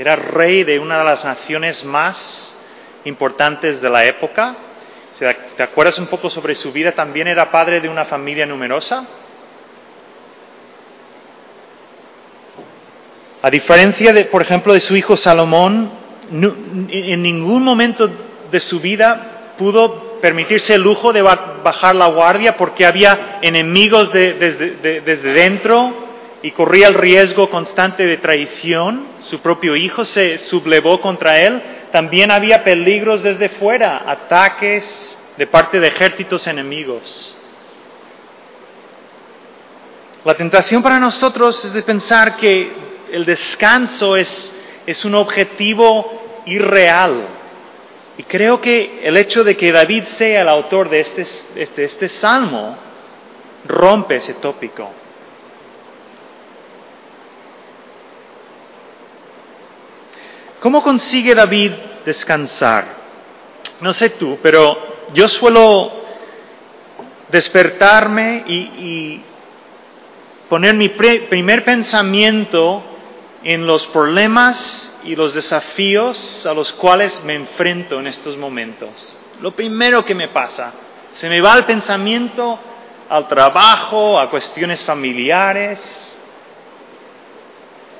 Era 0.00 0.16
rey 0.16 0.64
de 0.64 0.78
una 0.78 1.00
de 1.00 1.04
las 1.04 1.26
naciones 1.26 1.84
más 1.84 2.56
importantes 3.04 3.82
de 3.82 3.90
la 3.90 4.06
época. 4.06 4.56
¿Te 5.18 5.62
acuerdas 5.62 5.98
un 5.98 6.06
poco 6.06 6.30
sobre 6.30 6.54
su 6.54 6.72
vida? 6.72 6.92
También 6.92 7.28
era 7.28 7.50
padre 7.50 7.82
de 7.82 7.88
una 7.90 8.06
familia 8.06 8.46
numerosa. 8.46 9.06
A 13.42 13.50
diferencia 13.50 14.14
de, 14.14 14.24
por 14.24 14.40
ejemplo, 14.40 14.72
de 14.72 14.80
su 14.80 14.96
hijo 14.96 15.18
Salomón, 15.18 15.92
en 16.32 17.22
ningún 17.22 17.62
momento 17.62 18.10
de 18.50 18.60
su 18.60 18.80
vida 18.80 19.52
pudo 19.58 20.18
permitirse 20.22 20.76
el 20.76 20.80
lujo 20.80 21.12
de 21.12 21.20
bajar 21.20 21.94
la 21.94 22.06
guardia 22.06 22.56
porque 22.56 22.86
había 22.86 23.38
enemigos 23.42 24.10
desde, 24.14 24.70
dentro 25.34 26.09
y 26.42 26.52
corría 26.52 26.88
el 26.88 26.94
riesgo 26.94 27.50
constante 27.50 28.06
de 28.06 28.16
traición. 28.16 29.06
Su 29.22 29.40
propio 29.40 29.76
hijo 29.76 30.04
se 30.04 30.38
sublevó 30.38 31.00
contra 31.00 31.38
él. 31.40 31.62
También 31.92 32.30
había 32.30 32.64
peligros 32.64 33.22
desde 33.22 33.48
fuera, 33.48 34.04
ataques 34.06 35.18
de 35.36 35.46
parte 35.46 35.80
de 35.80 35.88
ejércitos 35.88 36.46
enemigos. 36.46 37.36
La 40.24 40.34
tentación 40.34 40.82
para 40.82 41.00
nosotros 41.00 41.64
es 41.64 41.72
de 41.72 41.82
pensar 41.82 42.36
que 42.36 42.70
el 43.10 43.24
descanso 43.24 44.16
es, 44.16 44.54
es 44.86 45.04
un 45.04 45.14
objetivo 45.14 46.42
irreal 46.46 47.40
y 48.20 48.24
creo 48.24 48.60
que 48.60 49.00
el 49.02 49.16
hecho 49.16 49.42
de 49.42 49.56
que 49.56 49.72
David 49.72 50.04
sea 50.04 50.42
el 50.42 50.48
autor 50.50 50.90
de 50.90 51.00
este, 51.00 51.22
este, 51.56 51.84
este 51.84 52.06
salmo 52.06 52.76
rompe 53.64 54.16
ese 54.16 54.34
tópico. 54.34 54.90
¿Cómo 60.60 60.82
consigue 60.82 61.34
David 61.34 61.72
descansar. 62.04 62.84
No 63.80 63.92
sé 63.92 64.10
tú, 64.10 64.38
pero 64.42 64.76
yo 65.14 65.28
suelo 65.28 65.92
despertarme 67.28 68.44
y, 68.46 69.22
poner 70.48 70.74
mi 70.74 70.88
primer 70.88 71.64
pensamiento 71.64 72.82
en 73.44 73.64
los 73.64 73.86
problemas 73.86 75.00
y 75.04 75.14
los 75.14 75.32
desafíos 75.32 76.44
a 76.44 76.52
los 76.52 76.72
cuales 76.72 77.22
me 77.24 77.34
enfrento 77.34 78.00
en 78.00 78.08
estos 78.08 78.36
momentos. 78.36 79.16
Lo 79.40 79.52
primero 79.52 80.04
que 80.04 80.12
me 80.12 80.26
pasa, 80.26 80.72
se 81.14 81.28
me 81.28 81.40
va 81.40 81.56
el 81.56 81.64
pensamiento 81.66 82.58
al 83.08 83.28
trabajo, 83.28 84.18
a 84.18 84.28
cuestiones 84.28 84.84
familiares, 84.84 86.19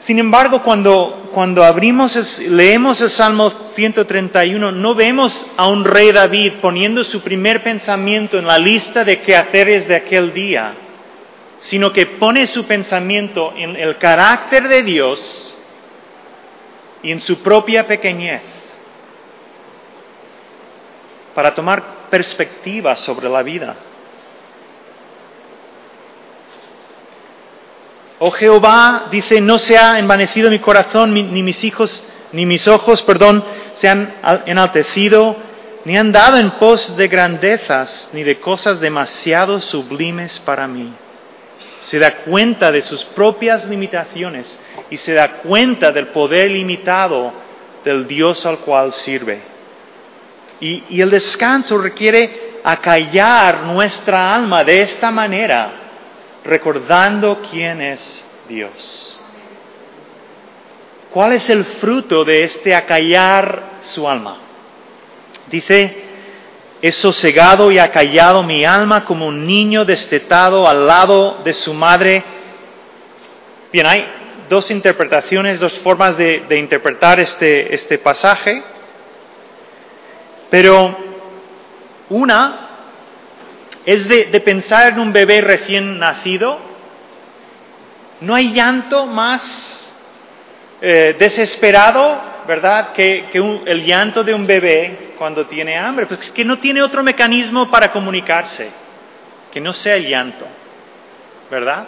sin 0.00 0.18
embargo, 0.18 0.62
cuando, 0.62 1.28
cuando 1.34 1.62
abrimos, 1.62 2.38
leemos 2.40 3.02
el 3.02 3.10
Salmo 3.10 3.52
131, 3.74 4.72
no 4.72 4.94
vemos 4.94 5.46
a 5.58 5.68
un 5.68 5.84
rey 5.84 6.10
David 6.10 6.54
poniendo 6.62 7.04
su 7.04 7.20
primer 7.20 7.62
pensamiento 7.62 8.38
en 8.38 8.46
la 8.46 8.58
lista 8.58 9.04
de 9.04 9.20
quehaceres 9.20 9.86
de 9.86 9.96
aquel 9.96 10.32
día, 10.32 10.72
sino 11.58 11.92
que 11.92 12.06
pone 12.06 12.46
su 12.46 12.64
pensamiento 12.64 13.52
en 13.54 13.76
el 13.76 13.98
carácter 13.98 14.68
de 14.68 14.82
Dios 14.82 15.58
y 17.02 17.12
en 17.12 17.20
su 17.20 17.42
propia 17.42 17.86
pequeñez, 17.86 18.40
para 21.34 21.54
tomar 21.54 22.08
perspectiva 22.08 22.96
sobre 22.96 23.28
la 23.28 23.42
vida. 23.42 23.76
Oh 28.22 28.30
Jehová, 28.32 29.06
dice, 29.10 29.40
no 29.40 29.56
se 29.56 29.78
ha 29.78 29.98
envanecido 29.98 30.50
mi 30.50 30.58
corazón, 30.58 31.14
ni 31.14 31.42
mis 31.42 31.64
hijos, 31.64 32.06
ni 32.32 32.44
mis 32.44 32.68
ojos, 32.68 33.00
perdón, 33.00 33.42
se 33.76 33.88
han 33.88 34.14
enaltecido, 34.44 35.34
ni 35.86 35.96
han 35.96 36.12
dado 36.12 36.36
en 36.36 36.50
pos 36.50 36.98
de 36.98 37.08
grandezas, 37.08 38.10
ni 38.12 38.22
de 38.22 38.38
cosas 38.38 38.78
demasiado 38.78 39.58
sublimes 39.58 40.38
para 40.38 40.66
mí. 40.66 40.92
Se 41.80 41.98
da 41.98 42.16
cuenta 42.16 42.70
de 42.70 42.82
sus 42.82 43.04
propias 43.04 43.66
limitaciones 43.66 44.60
y 44.90 44.98
se 44.98 45.14
da 45.14 45.38
cuenta 45.38 45.90
del 45.90 46.08
poder 46.08 46.50
limitado 46.50 47.32
del 47.82 48.06
Dios 48.06 48.44
al 48.44 48.58
cual 48.58 48.92
sirve. 48.92 49.40
Y, 50.60 50.84
y 50.90 51.00
el 51.00 51.08
descanso 51.08 51.78
requiere 51.78 52.58
acallar 52.62 53.62
nuestra 53.62 54.34
alma 54.34 54.62
de 54.62 54.82
esta 54.82 55.10
manera 55.10 55.79
recordando 56.44 57.40
quién 57.50 57.80
es 57.80 58.26
Dios. 58.48 59.22
¿Cuál 61.10 61.32
es 61.32 61.50
el 61.50 61.64
fruto 61.64 62.24
de 62.24 62.44
este 62.44 62.74
acallar 62.74 63.78
su 63.82 64.08
alma? 64.08 64.36
Dice, 65.50 66.04
he 66.80 66.92
sosegado 66.92 67.70
y 67.72 67.78
acallado 67.78 68.42
mi 68.42 68.64
alma 68.64 69.04
como 69.04 69.26
un 69.26 69.44
niño 69.44 69.84
destetado 69.84 70.68
al 70.68 70.86
lado 70.86 71.38
de 71.42 71.52
su 71.52 71.74
madre. 71.74 72.22
Bien, 73.72 73.86
hay 73.86 74.06
dos 74.48 74.70
interpretaciones, 74.70 75.58
dos 75.58 75.78
formas 75.80 76.16
de, 76.16 76.44
interpretar 76.56 77.18
este, 77.18 77.74
este 77.74 77.98
pasaje, 77.98 78.62
pero 80.48 80.96
una 82.08 82.69
es 83.84 84.08
de, 84.08 84.40
pensar 84.40 84.92
en 84.92 85.00
un 85.00 85.12
bebé 85.12 85.40
recién 85.40 85.98
nacido. 85.98 86.58
No 88.20 88.34
hay 88.34 88.52
llanto 88.52 89.06
más 89.06 89.94
eh, 90.80 91.16
desesperado, 91.18 92.20
¿verdad?, 92.46 92.92
que, 92.92 93.30
el 93.66 93.84
llanto 93.84 94.22
de 94.22 94.34
un 94.34 94.46
bebé 94.46 95.14
cuando 95.16 95.46
tiene 95.46 95.78
hambre, 95.78 96.06
pues 96.06 96.30
que 96.30 96.44
no 96.44 96.58
tiene 96.58 96.82
otro 96.82 97.02
mecanismo 97.02 97.70
para 97.70 97.90
comunicarse, 97.90 98.70
que 99.52 99.60
no 99.60 99.72
sea 99.72 99.96
el 99.96 100.08
llanto, 100.08 100.46
¿verdad? 101.50 101.86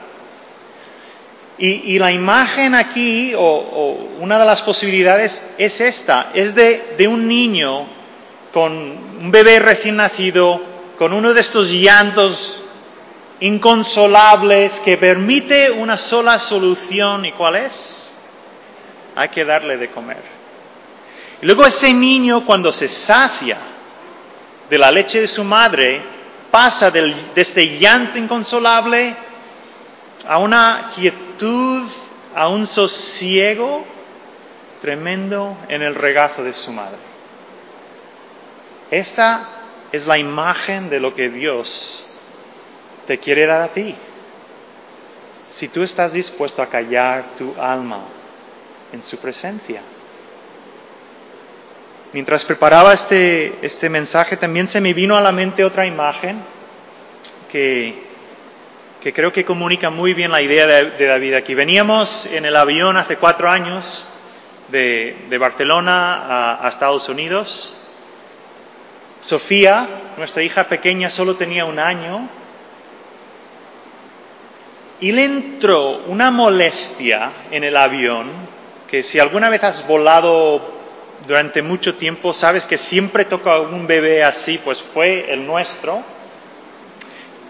Y, 1.59 1.99
la 1.99 2.11
imagen 2.11 2.75
aquí, 2.75 3.35
o, 3.37 4.09
una 4.19 4.38
de 4.38 4.45
las 4.47 4.62
posibilidades, 4.62 5.40
es 5.59 5.81
esta, 5.81 6.31
es 6.35 6.55
de, 6.55 6.95
de 6.97 7.07
un 7.07 7.29
niño 7.29 7.87
con 8.53 8.73
un 8.73 9.31
bebé 9.31 9.61
recién 9.61 9.97
nacido 9.97 10.72
con 11.03 11.12
uno 11.12 11.35
de 11.35 11.41
estos 11.41 11.69
llantos 11.69 12.61
inconsolables 13.41 14.79
que 14.85 14.97
permite 14.97 15.69
una 15.69 15.99
sola 15.99 16.38
solución. 16.38 17.25
¿Y 17.25 17.33
cuál 17.33 17.57
es? 17.57 18.12
Hay 19.17 19.29
que 19.31 19.45
darle 19.45 19.79
de 19.79 19.91
comer. 19.91 20.23
Y 21.43 21.47
luego 21.47 21.67
ese 21.67 21.93
niño 21.93 22.47
cuando 22.47 22.71
se 22.71 22.87
sacia 22.87 23.59
de 24.71 24.79
la 24.79 24.93
leche 24.93 25.21
de 25.23 25.27
su 25.27 25.43
madre, 25.43 26.05
pasa 26.53 26.88
de 26.93 27.12
este 27.35 27.81
llanto 27.81 28.17
inconsolable 28.17 29.17
a 30.25 30.38
una 30.38 30.93
quietud, 30.95 31.83
a 32.33 32.47
un 32.47 32.65
sosiego 32.65 33.85
tremendo 34.81 35.57
en 35.67 35.83
el 35.83 35.97
regazo 35.97 36.45
de 36.45 36.53
su 36.53 36.71
madre. 36.71 36.99
Esta 38.88 39.62
es 39.92 40.07
la 40.07 40.18
imagen 40.18 40.88
de 40.88 40.98
lo 40.98 41.14
que 41.14 41.28
Dios 41.28 42.09
te 43.07 43.18
quiere 43.18 43.46
dar 43.46 43.61
a 43.61 43.68
ti. 43.68 43.94
Si 45.50 45.68
tú 45.68 45.83
estás 45.83 46.14
dispuesto 46.14 46.62
a 46.62 46.66
callar 46.66 47.37
tu 47.37 47.55
alma 47.61 48.00
en 48.90 49.02
su 49.02 49.18
presencia. 49.18 49.83
Mientras 52.14 52.44
preparaba 52.44 52.94
este, 52.94 53.59
este 53.61 53.90
mensaje, 53.90 54.38
también 54.38 54.66
se 54.68 54.81
me 54.81 54.94
vino 54.94 55.14
a 55.14 55.20
la 55.20 55.33
mente 55.33 55.62
otra 55.62 55.87
imagen 55.87 56.42
que, 57.50 58.02
que 59.02 59.12
creo 59.12 59.31
que 59.31 59.44
comunica 59.44 59.90
muy 59.90 60.14
bien 60.14 60.31
la 60.31 60.40
idea 60.40 60.66
de, 60.66 61.07
David 61.07 61.35
aquí. 61.35 61.55
Veníamos 61.55 62.26
en 62.26 62.46
el 62.46 62.57
avión 62.57 62.96
hace 62.96 63.16
cuatro 63.16 63.50
años 63.50 64.07
de, 64.68 65.26
de 65.28 65.38
Barcelona 65.38 66.57
a 66.62 66.68
Estados 66.68 67.09
Unidos 67.11 67.78
Sofía, 69.23 70.15
nuestra 70.17 70.43
hija 70.43 70.65
pequeña, 70.65 71.09
solo 71.09 71.37
tenía 71.37 71.65
un 71.65 71.79
año 71.79 72.29
y 74.99 75.13
le 75.13 75.25
entró 75.25 75.99
una 76.09 76.33
molestia 76.33 77.31
en 77.53 77.63
el 77.63 77.77
avión 77.77 78.31
que 78.89 79.05
si 79.05 79.21
alguna 79.21 79.49
vez 79.49 79.63
has 79.63 79.87
volado 79.87 80.61
durante 81.25 81.63
mucho 81.63 81.95
tiempo, 81.95 82.35
sabes 82.35 82.65
que 82.65 82.77
siempre 82.77 83.25
toca 83.27 83.61
un 83.61 83.87
bebé 83.87 84.25
así, 84.25 84.59
pues 84.59 84.83
fue 84.93 85.33
el 85.33 85.47
nuestro. 85.47 86.03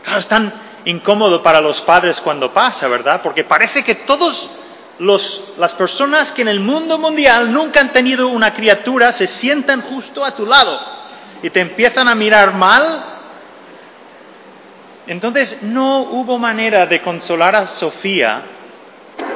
Claro, 0.05 0.19
es 0.19 0.29
tan 0.29 0.53
incómodo 0.85 1.43
para 1.43 1.63
los 1.63 1.81
padres 1.81 2.21
cuando 2.21 2.53
pasa, 2.53 2.87
¿verdad? 2.87 3.23
Porque 3.23 3.45
parece 3.45 3.83
que 3.83 3.95
todos 3.95 4.59
las 4.99 5.73
personas 5.79 6.33
que 6.33 6.43
en 6.43 6.49
el 6.49 6.61
mundo 6.61 6.99
mundial 6.99 7.51
nunca 7.51 7.81
han 7.81 7.95
tenido 7.95 8.29
una 8.29 8.53
criatura 8.53 9.13
se 9.13 9.27
sientan 9.27 9.81
justo 9.81 10.23
a 10.23 10.37
tu 10.37 10.45
lado 10.45 11.02
y 11.42 11.50
te 11.50 11.61
empiezan 11.61 12.09
a 12.09 12.14
mirar 12.14 12.55
mal, 12.55 13.05
entonces 15.07 15.62
no 15.62 16.02
hubo 16.02 16.38
manera 16.38 16.87
de 16.87 17.02
consolar 17.02 17.57
a 17.57 17.66
Sofía 17.66 18.42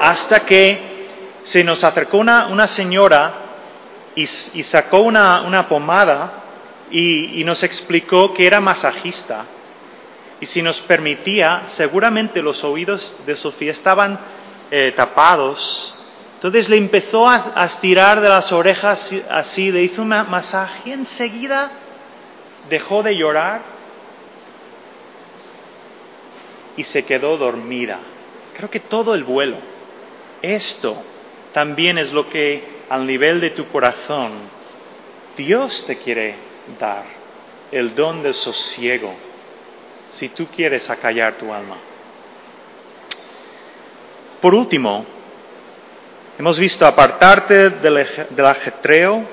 hasta 0.00 0.40
que 0.40 1.40
se 1.42 1.64
nos 1.64 1.82
acercó 1.82 2.18
una, 2.18 2.66
señora 2.68 3.34
y, 4.14 4.26
sacó 4.26 5.00
una, 5.00 5.66
pomada 5.68 6.44
y, 6.90 7.42
nos 7.44 7.64
explicó 7.64 8.32
que 8.32 8.46
era 8.46 8.60
masajista. 8.60 9.44
Y 10.40 10.46
si 10.46 10.62
nos 10.62 10.80
permitía, 10.82 11.62
seguramente 11.68 12.42
los 12.42 12.62
oídos 12.62 13.16
de 13.26 13.34
Sofía 13.34 13.72
estaban 13.72 14.18
eh, 14.70 14.92
tapados. 14.94 15.94
Entonces 16.34 16.68
le 16.68 16.76
empezó 16.76 17.28
a, 17.28 17.52
a, 17.54 17.64
estirar 17.64 18.20
de 18.20 18.28
las 18.28 18.52
orejas 18.52 19.12
así, 19.30 19.72
le 19.72 19.82
hizo 19.82 20.02
un 20.02 20.08
masaje 20.08 20.92
enseguida 20.92 21.70
dejó 22.68 23.02
de 23.02 23.16
llorar 23.16 23.62
y 26.76 26.84
se 26.84 27.04
quedó 27.04 27.36
dormida. 27.36 27.98
Creo 28.56 28.70
que 28.70 28.80
todo 28.80 29.14
el 29.14 29.24
vuelo. 29.24 29.56
Esto 30.42 30.96
también 31.52 31.98
es 31.98 32.12
lo 32.12 32.28
que 32.28 32.62
al 32.88 33.06
nivel 33.06 33.40
de 33.40 33.50
tu 33.50 33.66
corazón 33.68 34.32
Dios 35.36 35.84
te 35.86 35.96
quiere 35.96 36.34
dar, 36.78 37.04
el 37.70 37.94
don 37.94 38.22
del 38.22 38.34
sosiego, 38.34 39.14
si 40.10 40.30
tú 40.30 40.46
quieres 40.46 40.88
acallar 40.88 41.36
tu 41.36 41.52
alma. 41.52 41.76
Por 44.40 44.54
último, 44.54 45.04
hemos 46.38 46.58
visto 46.58 46.86
apartarte 46.86 47.70
del, 47.70 48.06
del 48.30 48.46
ajetreo, 48.46 49.24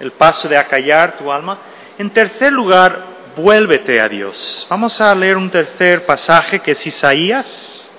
el 0.00 0.12
paso 0.12 0.48
de 0.48 0.56
acallar 0.56 1.16
tu 1.16 1.30
alma. 1.32 1.58
En 1.98 2.10
tercer 2.10 2.52
lugar, 2.52 3.32
vuélvete 3.36 4.00
a 4.00 4.08
Dios. 4.08 4.66
Vamos 4.68 5.00
a 5.00 5.14
leer 5.14 5.36
un 5.36 5.50
tercer 5.50 6.04
pasaje 6.04 6.60
que 6.60 6.72
es 6.72 6.86
Isaías 6.86 7.90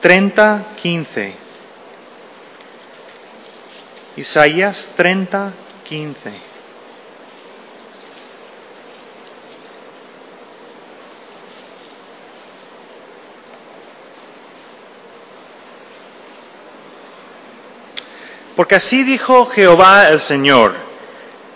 30, 0.00 0.64
15. 0.80 1.34
Isaías 4.16 4.88
30, 4.96 5.52
15. 5.84 6.32
Porque 18.56 18.74
así 18.74 19.04
dijo 19.04 19.46
Jehová 19.46 20.08
el 20.08 20.18
Señor, 20.18 20.87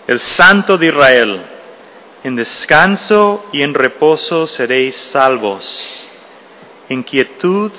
el 0.07 0.19
Santo 0.19 0.77
de 0.77 0.87
Israel, 0.87 1.45
en 2.23 2.35
descanso 2.35 3.45
y 3.51 3.61
en 3.61 3.73
reposo 3.73 4.47
seréis 4.47 4.95
salvos, 4.95 6.07
en 6.89 7.03
quietud 7.03 7.71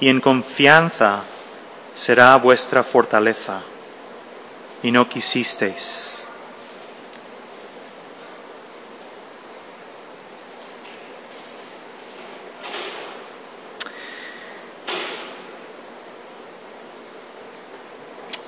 y 0.00 0.08
en 0.08 0.20
confianza 0.20 1.22
será 1.94 2.36
vuestra 2.36 2.84
fortaleza, 2.84 3.62
y 4.82 4.90
no 4.90 5.08
quisisteis. 5.08 6.09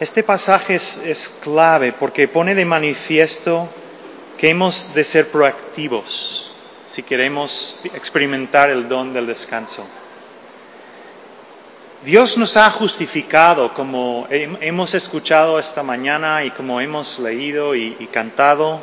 Este 0.02 0.24
pasaje 0.24 0.74
es, 0.74 1.40
clave 1.44 1.92
porque 1.92 2.26
pone 2.26 2.56
de 2.56 2.64
manifiesto 2.64 3.68
que 4.36 4.48
hemos 4.48 4.92
de 4.94 5.04
ser 5.04 5.28
proactivos 5.30 6.50
si 6.88 7.04
queremos 7.04 7.80
experimentar 7.94 8.68
el 8.70 8.88
don 8.88 9.14
del 9.14 9.28
descanso. 9.28 9.86
Dios 12.04 12.36
nos 12.36 12.56
ha 12.56 12.68
justificado 12.70 13.72
como 13.74 14.26
hemos 14.28 14.92
escuchado 14.92 15.60
esta 15.60 15.84
mañana 15.84 16.42
y 16.42 16.50
como 16.50 16.80
hemos 16.80 17.20
leído 17.20 17.72
y, 17.76 17.96
y 18.00 18.06
cantado, 18.08 18.82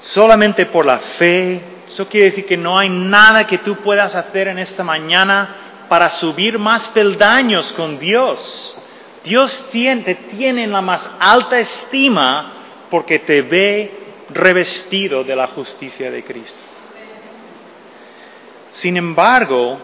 solamente 0.00 0.66
por 0.66 0.84
la 0.84 0.98
fe. 0.98 1.62
Eso 1.86 2.08
quiere 2.08 2.30
decir 2.30 2.44
que 2.44 2.56
no 2.56 2.76
hay 2.76 2.88
nada 2.88 3.46
que 3.46 3.58
tú 3.58 3.76
puedas 3.76 4.16
hacer 4.16 4.48
en 4.48 4.58
esta 4.58 4.82
mañana 4.82 5.86
para 5.88 6.10
subir 6.10 6.58
más 6.58 6.88
peldaños 6.88 7.72
con 7.74 8.00
Dios. 8.00 8.76
Dios 9.24 9.68
te 9.70 10.14
tiene 10.30 10.64
en 10.64 10.72
la 10.72 10.80
más 10.80 11.10
alta 11.18 11.58
estima 11.58 12.86
porque 12.90 13.20
te 13.20 13.42
ve 13.42 13.90
revestido 14.30 15.24
de 15.24 15.36
la 15.36 15.48
justicia 15.48 16.10
de 16.10 16.24
Cristo. 16.24 16.60
Sin 18.70 18.96
embargo, 18.96 19.78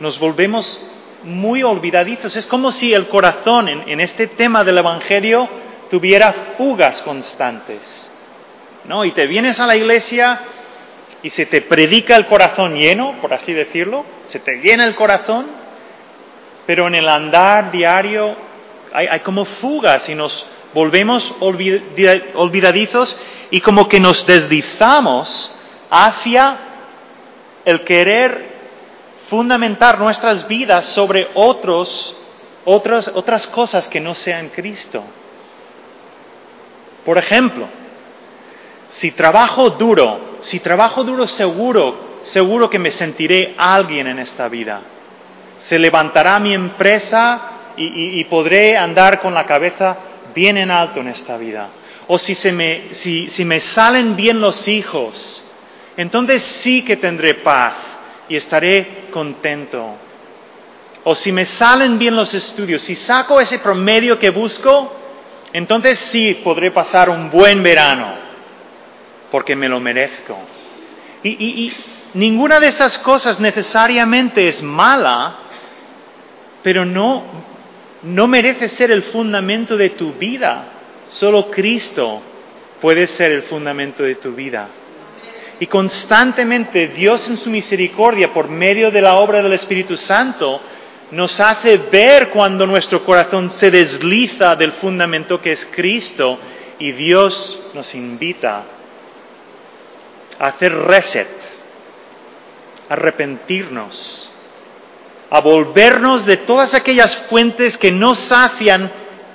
nos 0.00 0.18
volvemos 0.18 0.90
muy 1.22 1.62
olvidadizos. 1.62 2.36
Es 2.36 2.46
como 2.46 2.72
si 2.72 2.94
el 2.94 3.08
corazón 3.08 3.68
en, 3.68 4.00
este 4.00 4.28
tema 4.28 4.64
del 4.64 4.78
Evangelio 4.78 5.48
tuviera 5.90 6.54
fugas 6.56 7.02
constantes. 7.02 8.10
¿no? 8.84 9.04
Y 9.04 9.12
te 9.12 9.26
vienes 9.26 9.60
a 9.60 9.66
la 9.66 9.76
iglesia 9.76 10.40
y 11.22 11.30
se 11.30 11.46
te 11.46 11.60
predica 11.62 12.16
el 12.16 12.26
corazón 12.26 12.74
lleno, 12.76 13.20
por 13.20 13.34
así 13.34 13.52
decirlo, 13.52 14.04
se 14.24 14.40
te 14.40 14.56
llena 14.56 14.86
el 14.86 14.94
corazón, 14.94 15.46
pero 16.70 16.86
en 16.86 16.94
el 16.94 17.08
andar 17.08 17.72
diario 17.72 18.36
hay, 18.92 19.18
como 19.24 19.44
fugas 19.44 20.08
y 20.08 20.14
nos 20.14 20.46
volvemos 20.72 21.34
olvidadizos 21.40 23.18
y 23.50 23.60
como 23.60 23.88
que 23.88 23.98
nos 23.98 24.24
deslizamos 24.24 25.52
hacia 25.90 26.58
el 27.64 27.82
querer 27.82 28.54
fundamentar 29.28 29.98
nuestras 29.98 30.46
vidas 30.46 30.86
sobre 30.86 31.30
otros, 31.34 32.16
otras, 32.64 33.10
otras 33.16 33.48
cosas 33.48 33.88
que 33.88 33.98
no 33.98 34.14
sean 34.14 34.50
Cristo. 34.50 35.02
Por 37.04 37.18
ejemplo, 37.18 37.66
si 38.90 39.10
trabajo 39.10 39.70
duro, 39.70 40.36
si 40.38 40.60
trabajo 40.60 41.02
duro 41.02 41.26
seguro, 41.26 42.20
seguro 42.22 42.70
que 42.70 42.78
me 42.78 42.92
sentiré 42.92 43.56
alguien 43.58 44.06
en 44.06 44.20
esta 44.20 44.46
vida. 44.46 44.99
Se 45.60 45.78
levantará 45.78 46.38
mi 46.40 46.52
empresa 46.54 47.50
y, 47.76 48.24
podré 48.24 48.76
andar 48.76 49.20
con 49.20 49.32
la 49.34 49.46
cabeza 49.46 49.96
bien 50.34 50.56
en 50.58 50.70
alto 50.70 51.00
en 51.00 51.08
esta 51.08 51.36
vida. 51.36 51.68
O 52.08 52.18
si, 52.18 52.34
se 52.34 52.52
me, 52.52 52.92
si, 52.92 53.28
si 53.28 53.44
me 53.44 53.60
salen 53.60 54.16
bien 54.16 54.40
los 54.40 54.66
hijos, 54.68 55.46
entonces 55.96 56.42
sí 56.42 56.82
que 56.82 56.96
tendré 56.96 57.34
paz 57.34 57.74
y 58.28 58.36
estaré 58.36 59.08
contento. 59.10 59.96
O 61.04 61.14
si 61.14 61.32
me 61.32 61.46
salen 61.46 61.98
bien 61.98 62.14
los 62.14 62.34
estudios, 62.34 62.82
si 62.82 62.94
saco 62.94 63.40
ese 63.40 63.58
promedio 63.58 64.18
que 64.18 64.30
busco, 64.30 64.94
entonces 65.52 65.98
sí 65.98 66.40
podré 66.44 66.70
pasar 66.70 67.08
un 67.08 67.30
buen 67.30 67.62
verano, 67.62 68.14
porque 69.30 69.56
me 69.56 69.68
lo 69.68 69.80
merezco. 69.80 70.38
Y, 71.22 71.30
y, 71.30 71.66
y 71.66 71.72
ninguna 72.14 72.60
de 72.60 72.68
estas 72.68 72.98
cosas 72.98 73.40
necesariamente 73.40 74.46
es 74.46 74.62
mala, 74.62 75.49
pero 76.62 76.84
no, 76.84 77.24
no 78.02 78.28
merece 78.28 78.68
ser 78.68 78.90
el 78.90 79.02
fundamento 79.02 79.76
de 79.76 79.90
tu 79.90 80.12
vida. 80.12 80.64
Solo 81.08 81.50
Cristo 81.50 82.22
puede 82.80 83.06
ser 83.06 83.32
el 83.32 83.42
fundamento 83.42 84.02
de 84.02 84.16
tu 84.16 84.32
vida. 84.32 84.68
Y 85.58 85.66
constantemente 85.66 86.88
Dios 86.88 87.28
en 87.28 87.36
su 87.36 87.50
misericordia, 87.50 88.32
por 88.32 88.48
medio 88.48 88.90
de 88.90 89.02
la 89.02 89.16
obra 89.16 89.42
del 89.42 89.52
Espíritu 89.52 89.96
Santo, 89.96 90.60
nos 91.10 91.38
hace 91.40 91.76
ver 91.76 92.30
cuando 92.30 92.66
nuestro 92.66 93.04
corazón 93.04 93.50
se 93.50 93.70
desliza 93.70 94.56
del 94.56 94.72
fundamento 94.72 95.40
que 95.40 95.52
es 95.52 95.66
Cristo 95.66 96.38
y 96.78 96.92
Dios 96.92 97.62
nos 97.74 97.94
invita 97.94 98.64
a 100.38 100.46
hacer 100.46 100.72
reset, 100.72 101.28
a 102.88 102.92
arrepentirnos 102.94 104.29
a 105.30 105.40
volvernos 105.40 106.26
de 106.26 106.38
todas 106.38 106.74
aquellas 106.74 107.16
fuentes 107.28 107.78
que 107.78 107.92
no 107.92 108.16
sacian 108.16 108.90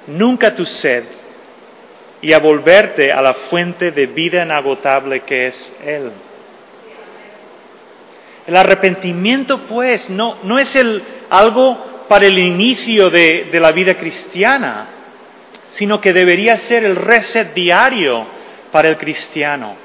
nunca 0.08 0.54
tu 0.54 0.66
sed 0.66 1.06
y 2.22 2.34
a 2.34 2.40
volverte 2.40 3.12
a 3.14 3.22
la 3.22 3.34
fuente 3.34 3.92
de 3.92 4.08
vida 4.08 4.44
inagotable 4.44 5.22
que 5.22 5.48
es 5.48 5.78
Él. 5.84 6.12
El 8.46 8.56
arrepentimiento, 8.56 9.62
pues, 9.68 10.10
no, 10.10 10.38
no 10.44 10.60
es 10.60 10.76
el, 10.76 11.02
algo 11.30 12.06
para 12.08 12.28
el 12.28 12.38
inicio 12.38 13.10
de, 13.10 13.48
de 13.52 13.60
la 13.60 13.72
vida 13.72 13.96
cristiana, 13.96 14.88
sino 15.72 16.00
que 16.00 16.14
debería 16.14 16.58
ser 16.58 16.84
el 16.84 16.96
reset 16.96 17.54
diario 17.54 18.28
para 18.72 18.90
el 18.90 18.98
cristiano. 18.98 19.76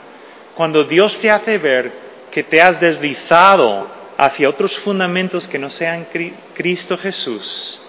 Cuando 0.54 0.84
Dios 0.84 1.18
te 1.20 1.30
hace 1.30 1.56
ver 1.58 1.92
que 2.30 2.42
te 2.42 2.60
has 2.60 2.80
deslizado 2.80 3.99
hacia 4.20 4.50
otros 4.50 4.78
fundamentos 4.80 5.48
que 5.48 5.58
no 5.58 5.70
sean 5.70 6.06
Cristo 6.52 6.98
Jesús, 6.98 7.80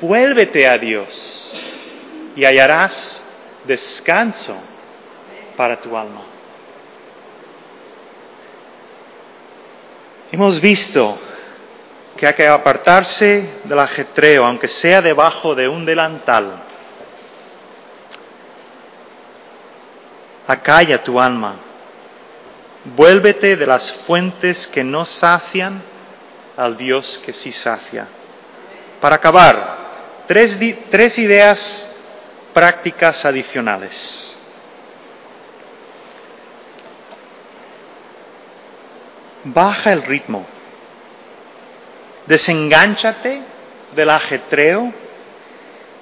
vuélvete 0.00 0.66
a 0.66 0.78
Dios 0.78 1.54
y 2.34 2.42
hallarás 2.42 3.22
descanso 3.66 4.58
para 5.54 5.78
tu 5.78 5.94
alma. 5.94 6.22
Hemos 10.32 10.58
visto 10.58 11.18
que 12.16 12.26
hay 12.26 12.32
que 12.32 12.48
apartarse 12.48 13.60
del 13.64 13.78
ajetreo, 13.78 14.46
aunque 14.46 14.68
sea 14.68 15.02
debajo 15.02 15.54
de 15.54 15.68
un 15.68 15.84
delantal. 15.84 16.62
Acalla 20.46 21.04
tu 21.04 21.20
alma 21.20 21.65
Vuélvete 22.94 23.56
de 23.56 23.66
las 23.66 23.90
fuentes 23.90 24.68
que 24.68 24.84
no 24.84 25.04
sacian 25.04 25.82
al 26.56 26.76
Dios 26.76 27.20
que 27.24 27.32
sí 27.32 27.50
sacia. 27.50 28.06
Para 29.00 29.16
acabar, 29.16 30.24
tres, 30.28 31.18
ideas 31.18 31.92
prácticas 32.54 33.24
adicionales. 33.24 34.38
Baja 39.44 39.92
el 39.92 40.02
ritmo. 40.02 40.46
Desengánchate 42.26 43.42
del 43.96 44.10
ajetreo 44.10 44.92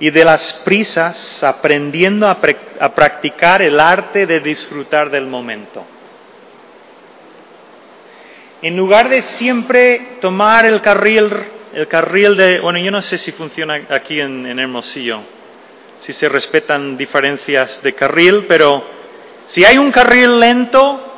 y 0.00 0.10
de 0.10 0.24
las 0.24 0.52
prisas 0.64 1.42
aprendiendo 1.42 2.28
a 2.28 2.94
practicar 2.94 3.62
el 3.62 3.80
arte 3.80 4.26
de 4.26 4.40
disfrutar 4.40 5.08
del 5.10 5.26
momento. 5.26 5.93
En 8.64 8.76
lugar 8.76 9.10
de 9.10 9.20
siempre 9.20 10.16
tomar 10.20 10.64
el 10.64 10.80
carril, 10.80 11.30
el 11.74 11.86
carril 11.86 12.34
de, 12.36 12.60
bueno, 12.60 12.78
yo 12.78 12.90
no 12.90 13.02
sé 13.02 13.18
si 13.18 13.30
funciona 13.30 13.86
aquí 13.90 14.18
en, 14.18 14.46
en 14.46 14.58
Hermosillo, 14.58 15.20
si 16.00 16.14
se 16.14 16.28
respetan 16.28 16.96
diferencias 16.96 17.82
de 17.82 17.92
carril, 17.92 18.46
pero 18.48 18.82
si 19.48 19.64
hay 19.64 19.76
un 19.76 19.92
carril 19.92 20.40
lento, 20.40 21.12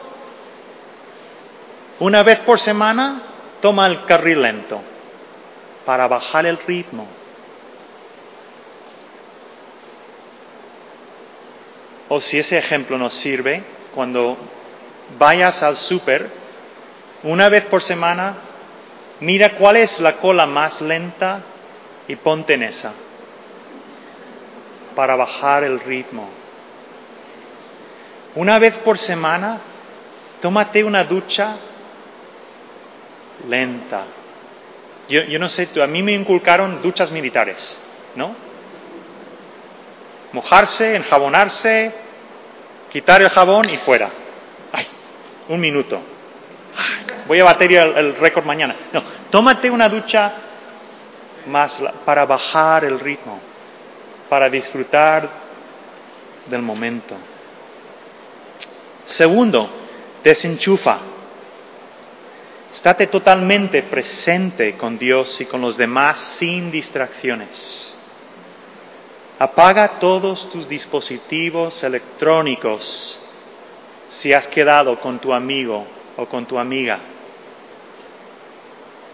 una 2.00 2.24
vez 2.24 2.40
por 2.40 2.58
semana, 2.58 3.22
toma 3.60 3.86
el 3.86 4.04
carril 4.04 4.42
lento 4.42 4.82
para 5.84 6.08
bajar 6.08 6.46
el 6.46 6.58
ritmo. 6.58 7.08
o 12.08 12.20
si 12.20 12.38
ese 12.38 12.56
ejemplo 12.56 12.96
nos 12.98 13.14
sirve, 13.14 13.62
cuando 13.94 14.36
vayas 15.18 15.62
al 15.62 15.76
súper, 15.76 16.45
una 17.22 17.48
vez 17.48 17.64
por 17.64 17.82
semana, 17.82 18.34
mira 19.20 19.56
cuál 19.56 19.76
es 19.76 20.00
la 20.00 20.18
cola 20.18 20.46
más 20.46 20.80
lenta 20.80 21.40
y 22.08 22.16
ponte 22.16 22.54
en 22.54 22.62
esa 22.64 22.92
para 24.94 25.14
bajar 25.14 25.64
el 25.64 25.78
ritmo. 25.80 26.28
Una 28.34 28.58
vez 28.58 28.74
por 28.78 28.98
semana, 28.98 29.60
tómate 30.40 30.82
una 30.82 31.04
ducha 31.04 31.56
lenta. 33.48 34.04
Yo, 35.08 35.38
no 35.38 35.48
sé, 35.48 35.68
a 35.80 35.86
mí 35.86 36.02
me 36.02 36.12
inculcaron 36.12 36.82
duchas 36.82 37.12
militares, 37.12 37.80
¿no? 38.16 38.34
Mojarse, 40.32 40.96
enjabonarse, 40.96 41.94
quitar 42.90 43.22
el 43.22 43.28
jabón 43.28 43.70
y 43.70 43.76
fuera. 43.78 44.10
Ay, 44.72 44.86
un 45.48 45.60
minuto. 45.60 46.15
Voy 47.26 47.40
a 47.40 47.44
bater 47.44 47.72
el, 47.72 47.96
el 47.96 48.16
récord 48.16 48.44
mañana. 48.44 48.76
No, 48.92 49.02
tómate 49.30 49.70
una 49.70 49.88
ducha 49.88 50.32
más 51.46 51.80
para 52.04 52.24
bajar 52.24 52.84
el 52.84 52.98
ritmo, 53.00 53.40
para 54.28 54.48
disfrutar 54.48 55.28
del 56.46 56.62
momento. 56.62 57.16
Segundo, 59.04 59.70
desenchufa. 60.22 60.98
Estate 62.72 63.06
totalmente 63.06 63.82
presente 63.84 64.76
con 64.76 64.98
Dios 64.98 65.40
y 65.40 65.46
con 65.46 65.60
los 65.60 65.76
demás 65.76 66.20
sin 66.38 66.70
distracciones. 66.70 67.96
Apaga 69.38 69.98
todos 69.98 70.48
tus 70.50 70.68
dispositivos 70.68 71.82
electrónicos 71.84 73.22
si 74.08 74.32
has 74.32 74.48
quedado 74.48 74.98
con 75.00 75.18
tu 75.18 75.32
amigo 75.32 75.86
o 76.16 76.26
con 76.26 76.46
tu 76.46 76.58
amiga. 76.58 76.98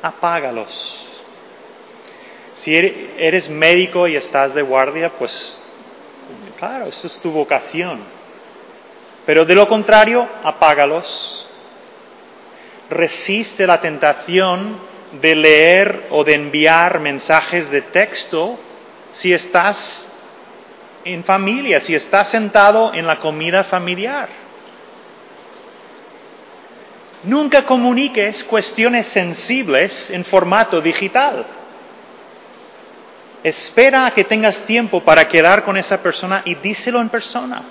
Apágalos. 0.02 1.08
Si 2.54 2.74
eres 2.74 3.48
médico 3.48 4.06
y 4.06 4.16
estás 4.16 4.54
de 4.54 4.62
guardia, 4.62 5.10
pues 5.18 5.62
claro, 6.58 6.86
eso 6.86 7.06
es 7.06 7.18
tu 7.20 7.30
vocación. 7.30 8.00
Pero 9.24 9.44
de 9.44 9.54
lo 9.54 9.68
contrario, 9.68 10.28
apágalos 10.42 11.46
resiste 12.90 13.66
la 13.66 13.80
tentación 13.80 14.78
de 15.20 15.34
leer 15.34 16.06
o 16.10 16.24
de 16.24 16.34
enviar 16.34 17.00
mensajes 17.00 17.70
de 17.70 17.82
texto 17.82 18.58
si 19.12 19.32
estás 19.32 20.12
en 21.04 21.24
familia, 21.24 21.80
si 21.80 21.94
estás 21.94 22.30
sentado 22.30 22.92
en 22.94 23.06
la 23.06 23.18
comida 23.18 23.64
familiar. 23.64 24.41
Nunca 27.24 27.64
comuniques 27.64 28.42
cuestiones 28.44 29.06
sensibles 29.06 30.10
en 30.10 30.24
formato 30.24 30.80
digital. 30.80 31.46
Espera 33.44 34.06
a 34.06 34.10
que 34.12 34.24
tengas 34.24 34.64
tiempo 34.66 35.02
para 35.02 35.28
quedar 35.28 35.64
con 35.64 35.76
esa 35.76 36.02
persona 36.02 36.42
y 36.44 36.56
díselo 36.56 37.00
en 37.00 37.08
persona. 37.08 37.62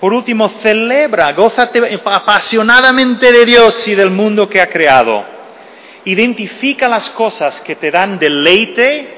Por 0.00 0.12
último, 0.12 0.48
celebra, 0.48 1.32
gózate 1.32 1.80
apasionadamente 2.04 3.30
de 3.30 3.46
Dios 3.46 3.86
y 3.86 3.94
del 3.94 4.10
mundo 4.10 4.48
que 4.48 4.60
ha 4.60 4.66
creado. 4.66 5.24
Identifica 6.04 6.88
las 6.88 7.08
cosas 7.10 7.60
que 7.60 7.76
te 7.76 7.92
dan 7.92 8.18
deleite 8.18 9.16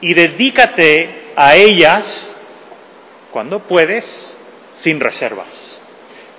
y 0.00 0.14
dedícate 0.14 1.32
a 1.36 1.54
ellas 1.56 2.34
cuando 3.30 3.58
puedes, 3.60 4.40
sin 4.74 5.00
reservas. 5.00 5.65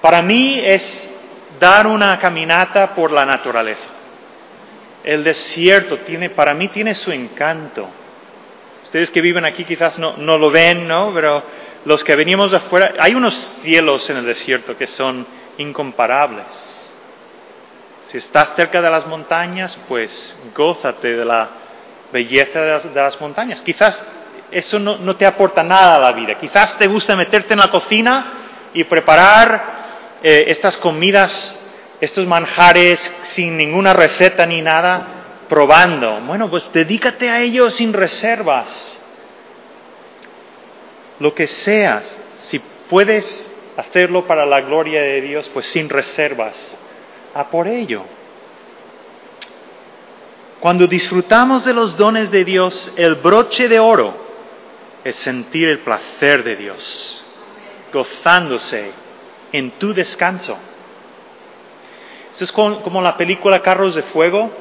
Para 0.02 0.22
mí 0.22 0.60
es 0.64 1.14
dar 1.60 1.88
una 1.88 2.18
caminata 2.20 2.94
por 2.94 3.12
la 3.12 3.26
naturaleza. 3.26 3.88
El 5.04 5.24
desierto 5.24 6.00
tiene, 6.00 6.30
para 6.30 6.54
mí 6.54 6.68
tiene 6.68 6.94
su 6.94 7.12
encanto. 7.12 7.88
Ustedes 8.84 9.10
que 9.12 9.22
viven 9.22 9.46
aquí 9.46 9.64
quizás 9.64 9.98
no, 10.00 10.18
no 10.18 10.38
lo 10.38 10.50
ven, 10.50 10.88
¿no? 10.88 11.12
Pero 11.14 11.44
los 11.86 12.04
que 12.04 12.16
venimos 12.16 12.52
de 12.52 12.58
afuera, 12.58 12.94
hay 13.00 13.16
unos 13.16 13.36
cielos 13.62 14.10
en 14.10 14.18
el 14.18 14.26
desierto 14.26 14.78
que 14.78 14.88
son 14.88 15.26
incomparables. 15.58 16.84
Si 18.08 18.18
estás 18.18 18.56
cerca 18.56 18.82
de 18.82 18.90
las 18.90 19.06
montañas, 19.06 19.78
pues 19.88 20.52
gózate 20.56 21.16
de 21.16 21.26
la 21.26 21.50
belleza 22.12 22.62
de 22.62 23.02
las, 23.02 23.20
montañas. 23.20 23.62
Quizás 23.62 24.02
eso 24.50 24.80
no, 24.80 25.16
te 25.16 25.26
aporta 25.26 25.64
nada 25.64 25.98
a 25.98 26.00
la 26.00 26.12
vida. 26.14 26.36
Quizás 26.36 26.78
te 26.78 26.88
gusta 26.88 27.16
meterte 27.16 27.54
en 27.54 27.60
la 27.60 27.70
cocina 27.70 28.34
y 28.74 28.84
preparar 28.86 29.77
eh, 30.24 30.46
estas 30.48 30.78
comidas, 30.78 31.68
estos 32.02 32.26
manjares 32.28 33.12
sin 33.24 33.58
ninguna 33.58 33.94
receta 33.94 34.46
ni 34.46 34.62
nada, 34.62 35.46
probando. 35.48 36.20
Bueno, 36.22 36.50
pues 36.50 36.72
dedícate 36.74 37.30
a 37.30 37.42
ello 37.42 37.72
sin 37.72 37.94
reservas 37.94 39.04
lo 41.20 41.34
que 41.34 41.48
seas, 41.48 42.16
si 42.40 42.60
puedes 42.90 43.52
hacerlo 43.76 44.26
para 44.26 44.46
la 44.46 44.62
gloria 44.62 45.02
de 45.02 45.22
Dios, 45.22 45.50
pues 45.54 45.66
sin 45.66 45.90
reservas, 45.90 46.78
a 47.34 47.50
por 47.50 47.68
ello. 47.68 48.04
Cuando 50.60 50.88
disfrutamos 50.88 51.66
de 51.66 51.74
los 51.74 51.96
dones 51.96 52.32
de 52.32 52.44
Dios, 52.44 52.92
el 52.98 53.16
broche 53.16 53.68
de 53.68 53.80
oro 53.80 54.14
es 55.04 55.16
sentir 55.16 55.70
el 55.70 55.80
placer 55.80 56.44
de 56.44 56.56
Dios, 56.56 57.24
gozándose 57.94 58.92
en 59.52 59.72
tu 59.72 59.94
descanso. 59.94 60.58
Esto 62.32 62.44
es 62.44 62.52
como 62.52 63.02
la 63.02 63.18
película 63.18 63.62
Carros 63.62 63.96
de 63.96 64.04
Fuego, 64.04 64.52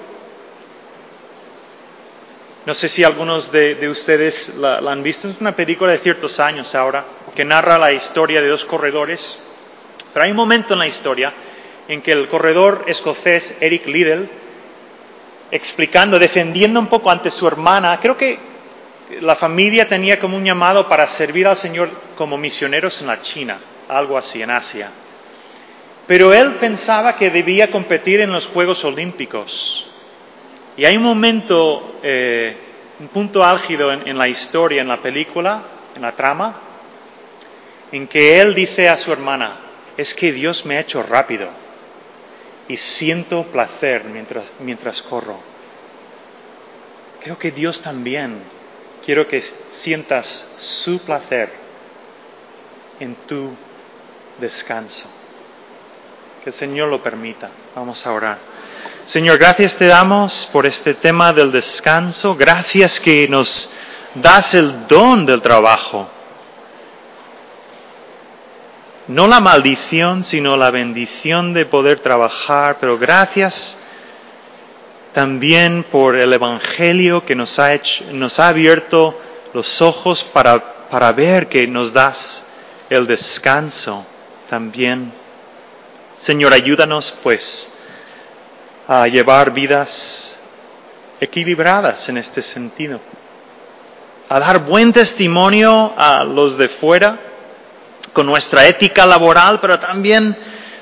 no 2.66 2.74
sé 2.74 2.88
si 2.88 3.04
algunos 3.04 3.52
de, 3.52 3.88
ustedes 3.88 4.56
la, 4.56 4.78
han 4.78 5.00
visto, 5.00 5.28
es 5.28 5.40
una 5.40 5.54
película 5.54 5.92
de 5.92 5.98
ciertos 5.98 6.40
años 6.40 6.74
ahora, 6.74 7.04
que 7.32 7.44
narra 7.44 7.78
la 7.78 7.92
historia 7.92 8.42
de 8.42 8.48
dos 8.48 8.64
corredores. 8.64 9.40
Pero 10.12 10.24
hay 10.24 10.32
un 10.32 10.36
momento 10.36 10.72
en 10.72 10.80
la 10.80 10.88
historia 10.88 11.32
en 11.86 12.02
que 12.02 12.10
el 12.10 12.28
corredor 12.28 12.82
escocés 12.88 13.56
Eric 13.60 13.86
Liddell, 13.86 14.28
explicando, 15.52 16.18
defendiendo 16.18 16.80
un 16.80 16.88
poco 16.88 17.08
ante 17.08 17.30
su 17.30 17.46
hermana, 17.46 18.00
creo 18.00 18.16
que 18.16 18.36
la 19.20 19.36
familia 19.36 19.86
tenía 19.86 20.18
como 20.18 20.36
un 20.36 20.44
llamado 20.44 20.88
para 20.88 21.06
servir 21.06 21.46
al 21.46 21.56
Señor 21.56 21.88
como 22.16 22.36
misioneros 22.36 23.00
en 23.00 23.06
la 23.06 23.20
China, 23.20 23.60
algo 23.88 24.16
así, 24.16 24.42
en 24.42 24.50
Asia. 24.50 24.90
Pero 26.06 26.32
él 26.32 26.54
pensaba 26.54 27.16
que 27.16 27.30
debía 27.30 27.70
competir 27.70 28.20
en 28.20 28.30
los 28.30 28.46
Juegos 28.46 28.84
Olímpicos. 28.84 29.86
Y 30.76 30.84
hay 30.84 30.96
un 30.96 31.02
momento, 31.02 31.98
eh, 32.02 32.56
un 33.00 33.08
punto 33.08 33.42
álgido 33.42 33.92
en, 33.92 34.16
la 34.16 34.28
historia, 34.28 34.82
en 34.82 34.88
la 34.88 34.98
película, 34.98 35.62
en 35.94 36.02
la 36.02 36.12
trama, 36.12 36.60
en 37.90 38.06
que 38.06 38.40
él 38.40 38.54
dice 38.54 38.88
a 38.88 38.98
su 38.98 39.12
hermana, 39.12 39.56
es 39.96 40.14
que 40.14 40.32
Dios 40.32 40.64
me 40.66 40.76
ha 40.76 40.80
hecho 40.80 41.02
rápido 41.02 41.48
y 42.68 42.76
siento 42.76 43.44
placer 43.44 44.04
mientras, 44.04 44.44
mientras 44.60 45.02
corro. 45.02 45.38
Creo 47.22 47.38
que 47.38 47.50
Dios 47.50 47.80
también 47.80 48.42
quiero 49.04 49.26
que 49.26 49.40
sientas 49.70 50.46
su 50.58 50.98
placer 51.00 51.50
en 53.00 53.14
tu 53.26 53.56
descanso. 54.38 55.08
Que 56.42 56.50
el 56.50 56.54
Señor 56.54 56.88
lo 56.88 57.02
permita. 57.02 57.50
Vamos 57.74 58.06
a 58.06 58.12
orar. 58.12 58.38
Señor, 59.04 59.38
gracias 59.38 59.76
te 59.76 59.86
damos 59.86 60.48
por 60.52 60.66
este 60.66 60.94
tema 60.94 61.32
del 61.32 61.52
descanso. 61.52 62.34
Gracias 62.34 63.00
que 63.00 63.28
nos 63.28 63.70
das 64.14 64.54
el 64.54 64.86
don 64.86 65.24
del 65.24 65.40
trabajo. 65.40 66.08
No 69.08 69.28
la 69.28 69.40
maldición, 69.40 70.24
sino 70.24 70.56
la 70.56 70.70
bendición 70.70 71.52
de 71.52 71.66
poder 71.66 72.00
trabajar. 72.00 72.78
Pero 72.80 72.98
gracias 72.98 73.80
también 75.12 75.84
por 75.90 76.16
el 76.16 76.32
Evangelio 76.32 77.24
que 77.24 77.34
nos 77.34 77.58
ha, 77.58 77.74
hecho, 77.74 78.04
nos 78.12 78.38
ha 78.38 78.48
abierto 78.48 79.18
los 79.54 79.80
ojos 79.80 80.24
para, 80.24 80.88
para 80.90 81.12
ver 81.12 81.48
que 81.48 81.66
nos 81.66 81.92
das 81.92 82.42
el 82.90 83.06
descanso 83.06 84.04
también. 84.48 85.12
Señor, 86.18 86.52
ayúdanos 86.52 87.18
pues 87.22 87.72
a 88.88 89.06
llevar 89.06 89.52
vidas 89.52 90.40
equilibradas 91.20 92.08
en 92.08 92.18
este 92.18 92.42
sentido, 92.42 93.00
a 94.28 94.38
dar 94.38 94.64
buen 94.64 94.92
testimonio 94.92 95.92
a 95.96 96.24
los 96.24 96.56
de 96.56 96.68
fuera 96.68 97.18
con 98.12 98.26
nuestra 98.26 98.66
ética 98.66 99.04
laboral, 99.04 99.60
pero 99.60 99.78
también 99.78 100.36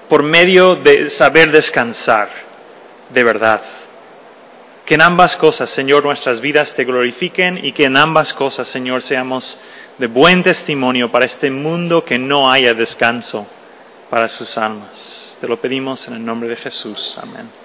por 0.09 0.23
medio 0.23 0.77
de 0.77 1.11
saber 1.11 1.51
descansar 1.51 2.29
de 3.11 3.25
verdad. 3.25 3.63
Que 4.85 4.95
en 4.95 5.03
ambas 5.03 5.37
cosas, 5.37 5.71
Señor, 5.71 6.05
nuestras 6.05 6.41
vidas 6.41 6.75
te 6.75 6.85
glorifiquen 6.85 7.65
y 7.65 7.73
que 7.73 7.85
en 7.85 7.97
ambas 7.97 8.35
cosas, 8.35 8.69
Señor, 8.69 9.03
seamos 9.03 9.59
de 9.99 10.07
buen 10.07 10.43
testimonio 10.43 11.11
para 11.11 11.25
este 11.25 11.51
mundo 11.51 12.05
que 12.05 12.19
no 12.19 12.51
haya 12.51 12.75
descanso 12.75 13.47
para 14.11 14.29
sus 14.29 14.57
almas. 14.59 15.37
Te 15.41 15.49
lo 15.49 15.61
pedimos 15.61 16.07
en 16.09 16.15
el 16.15 16.25
nombre 16.25 16.49
de 16.49 16.57
Jesús. 16.57 17.19
Amén. 17.21 17.64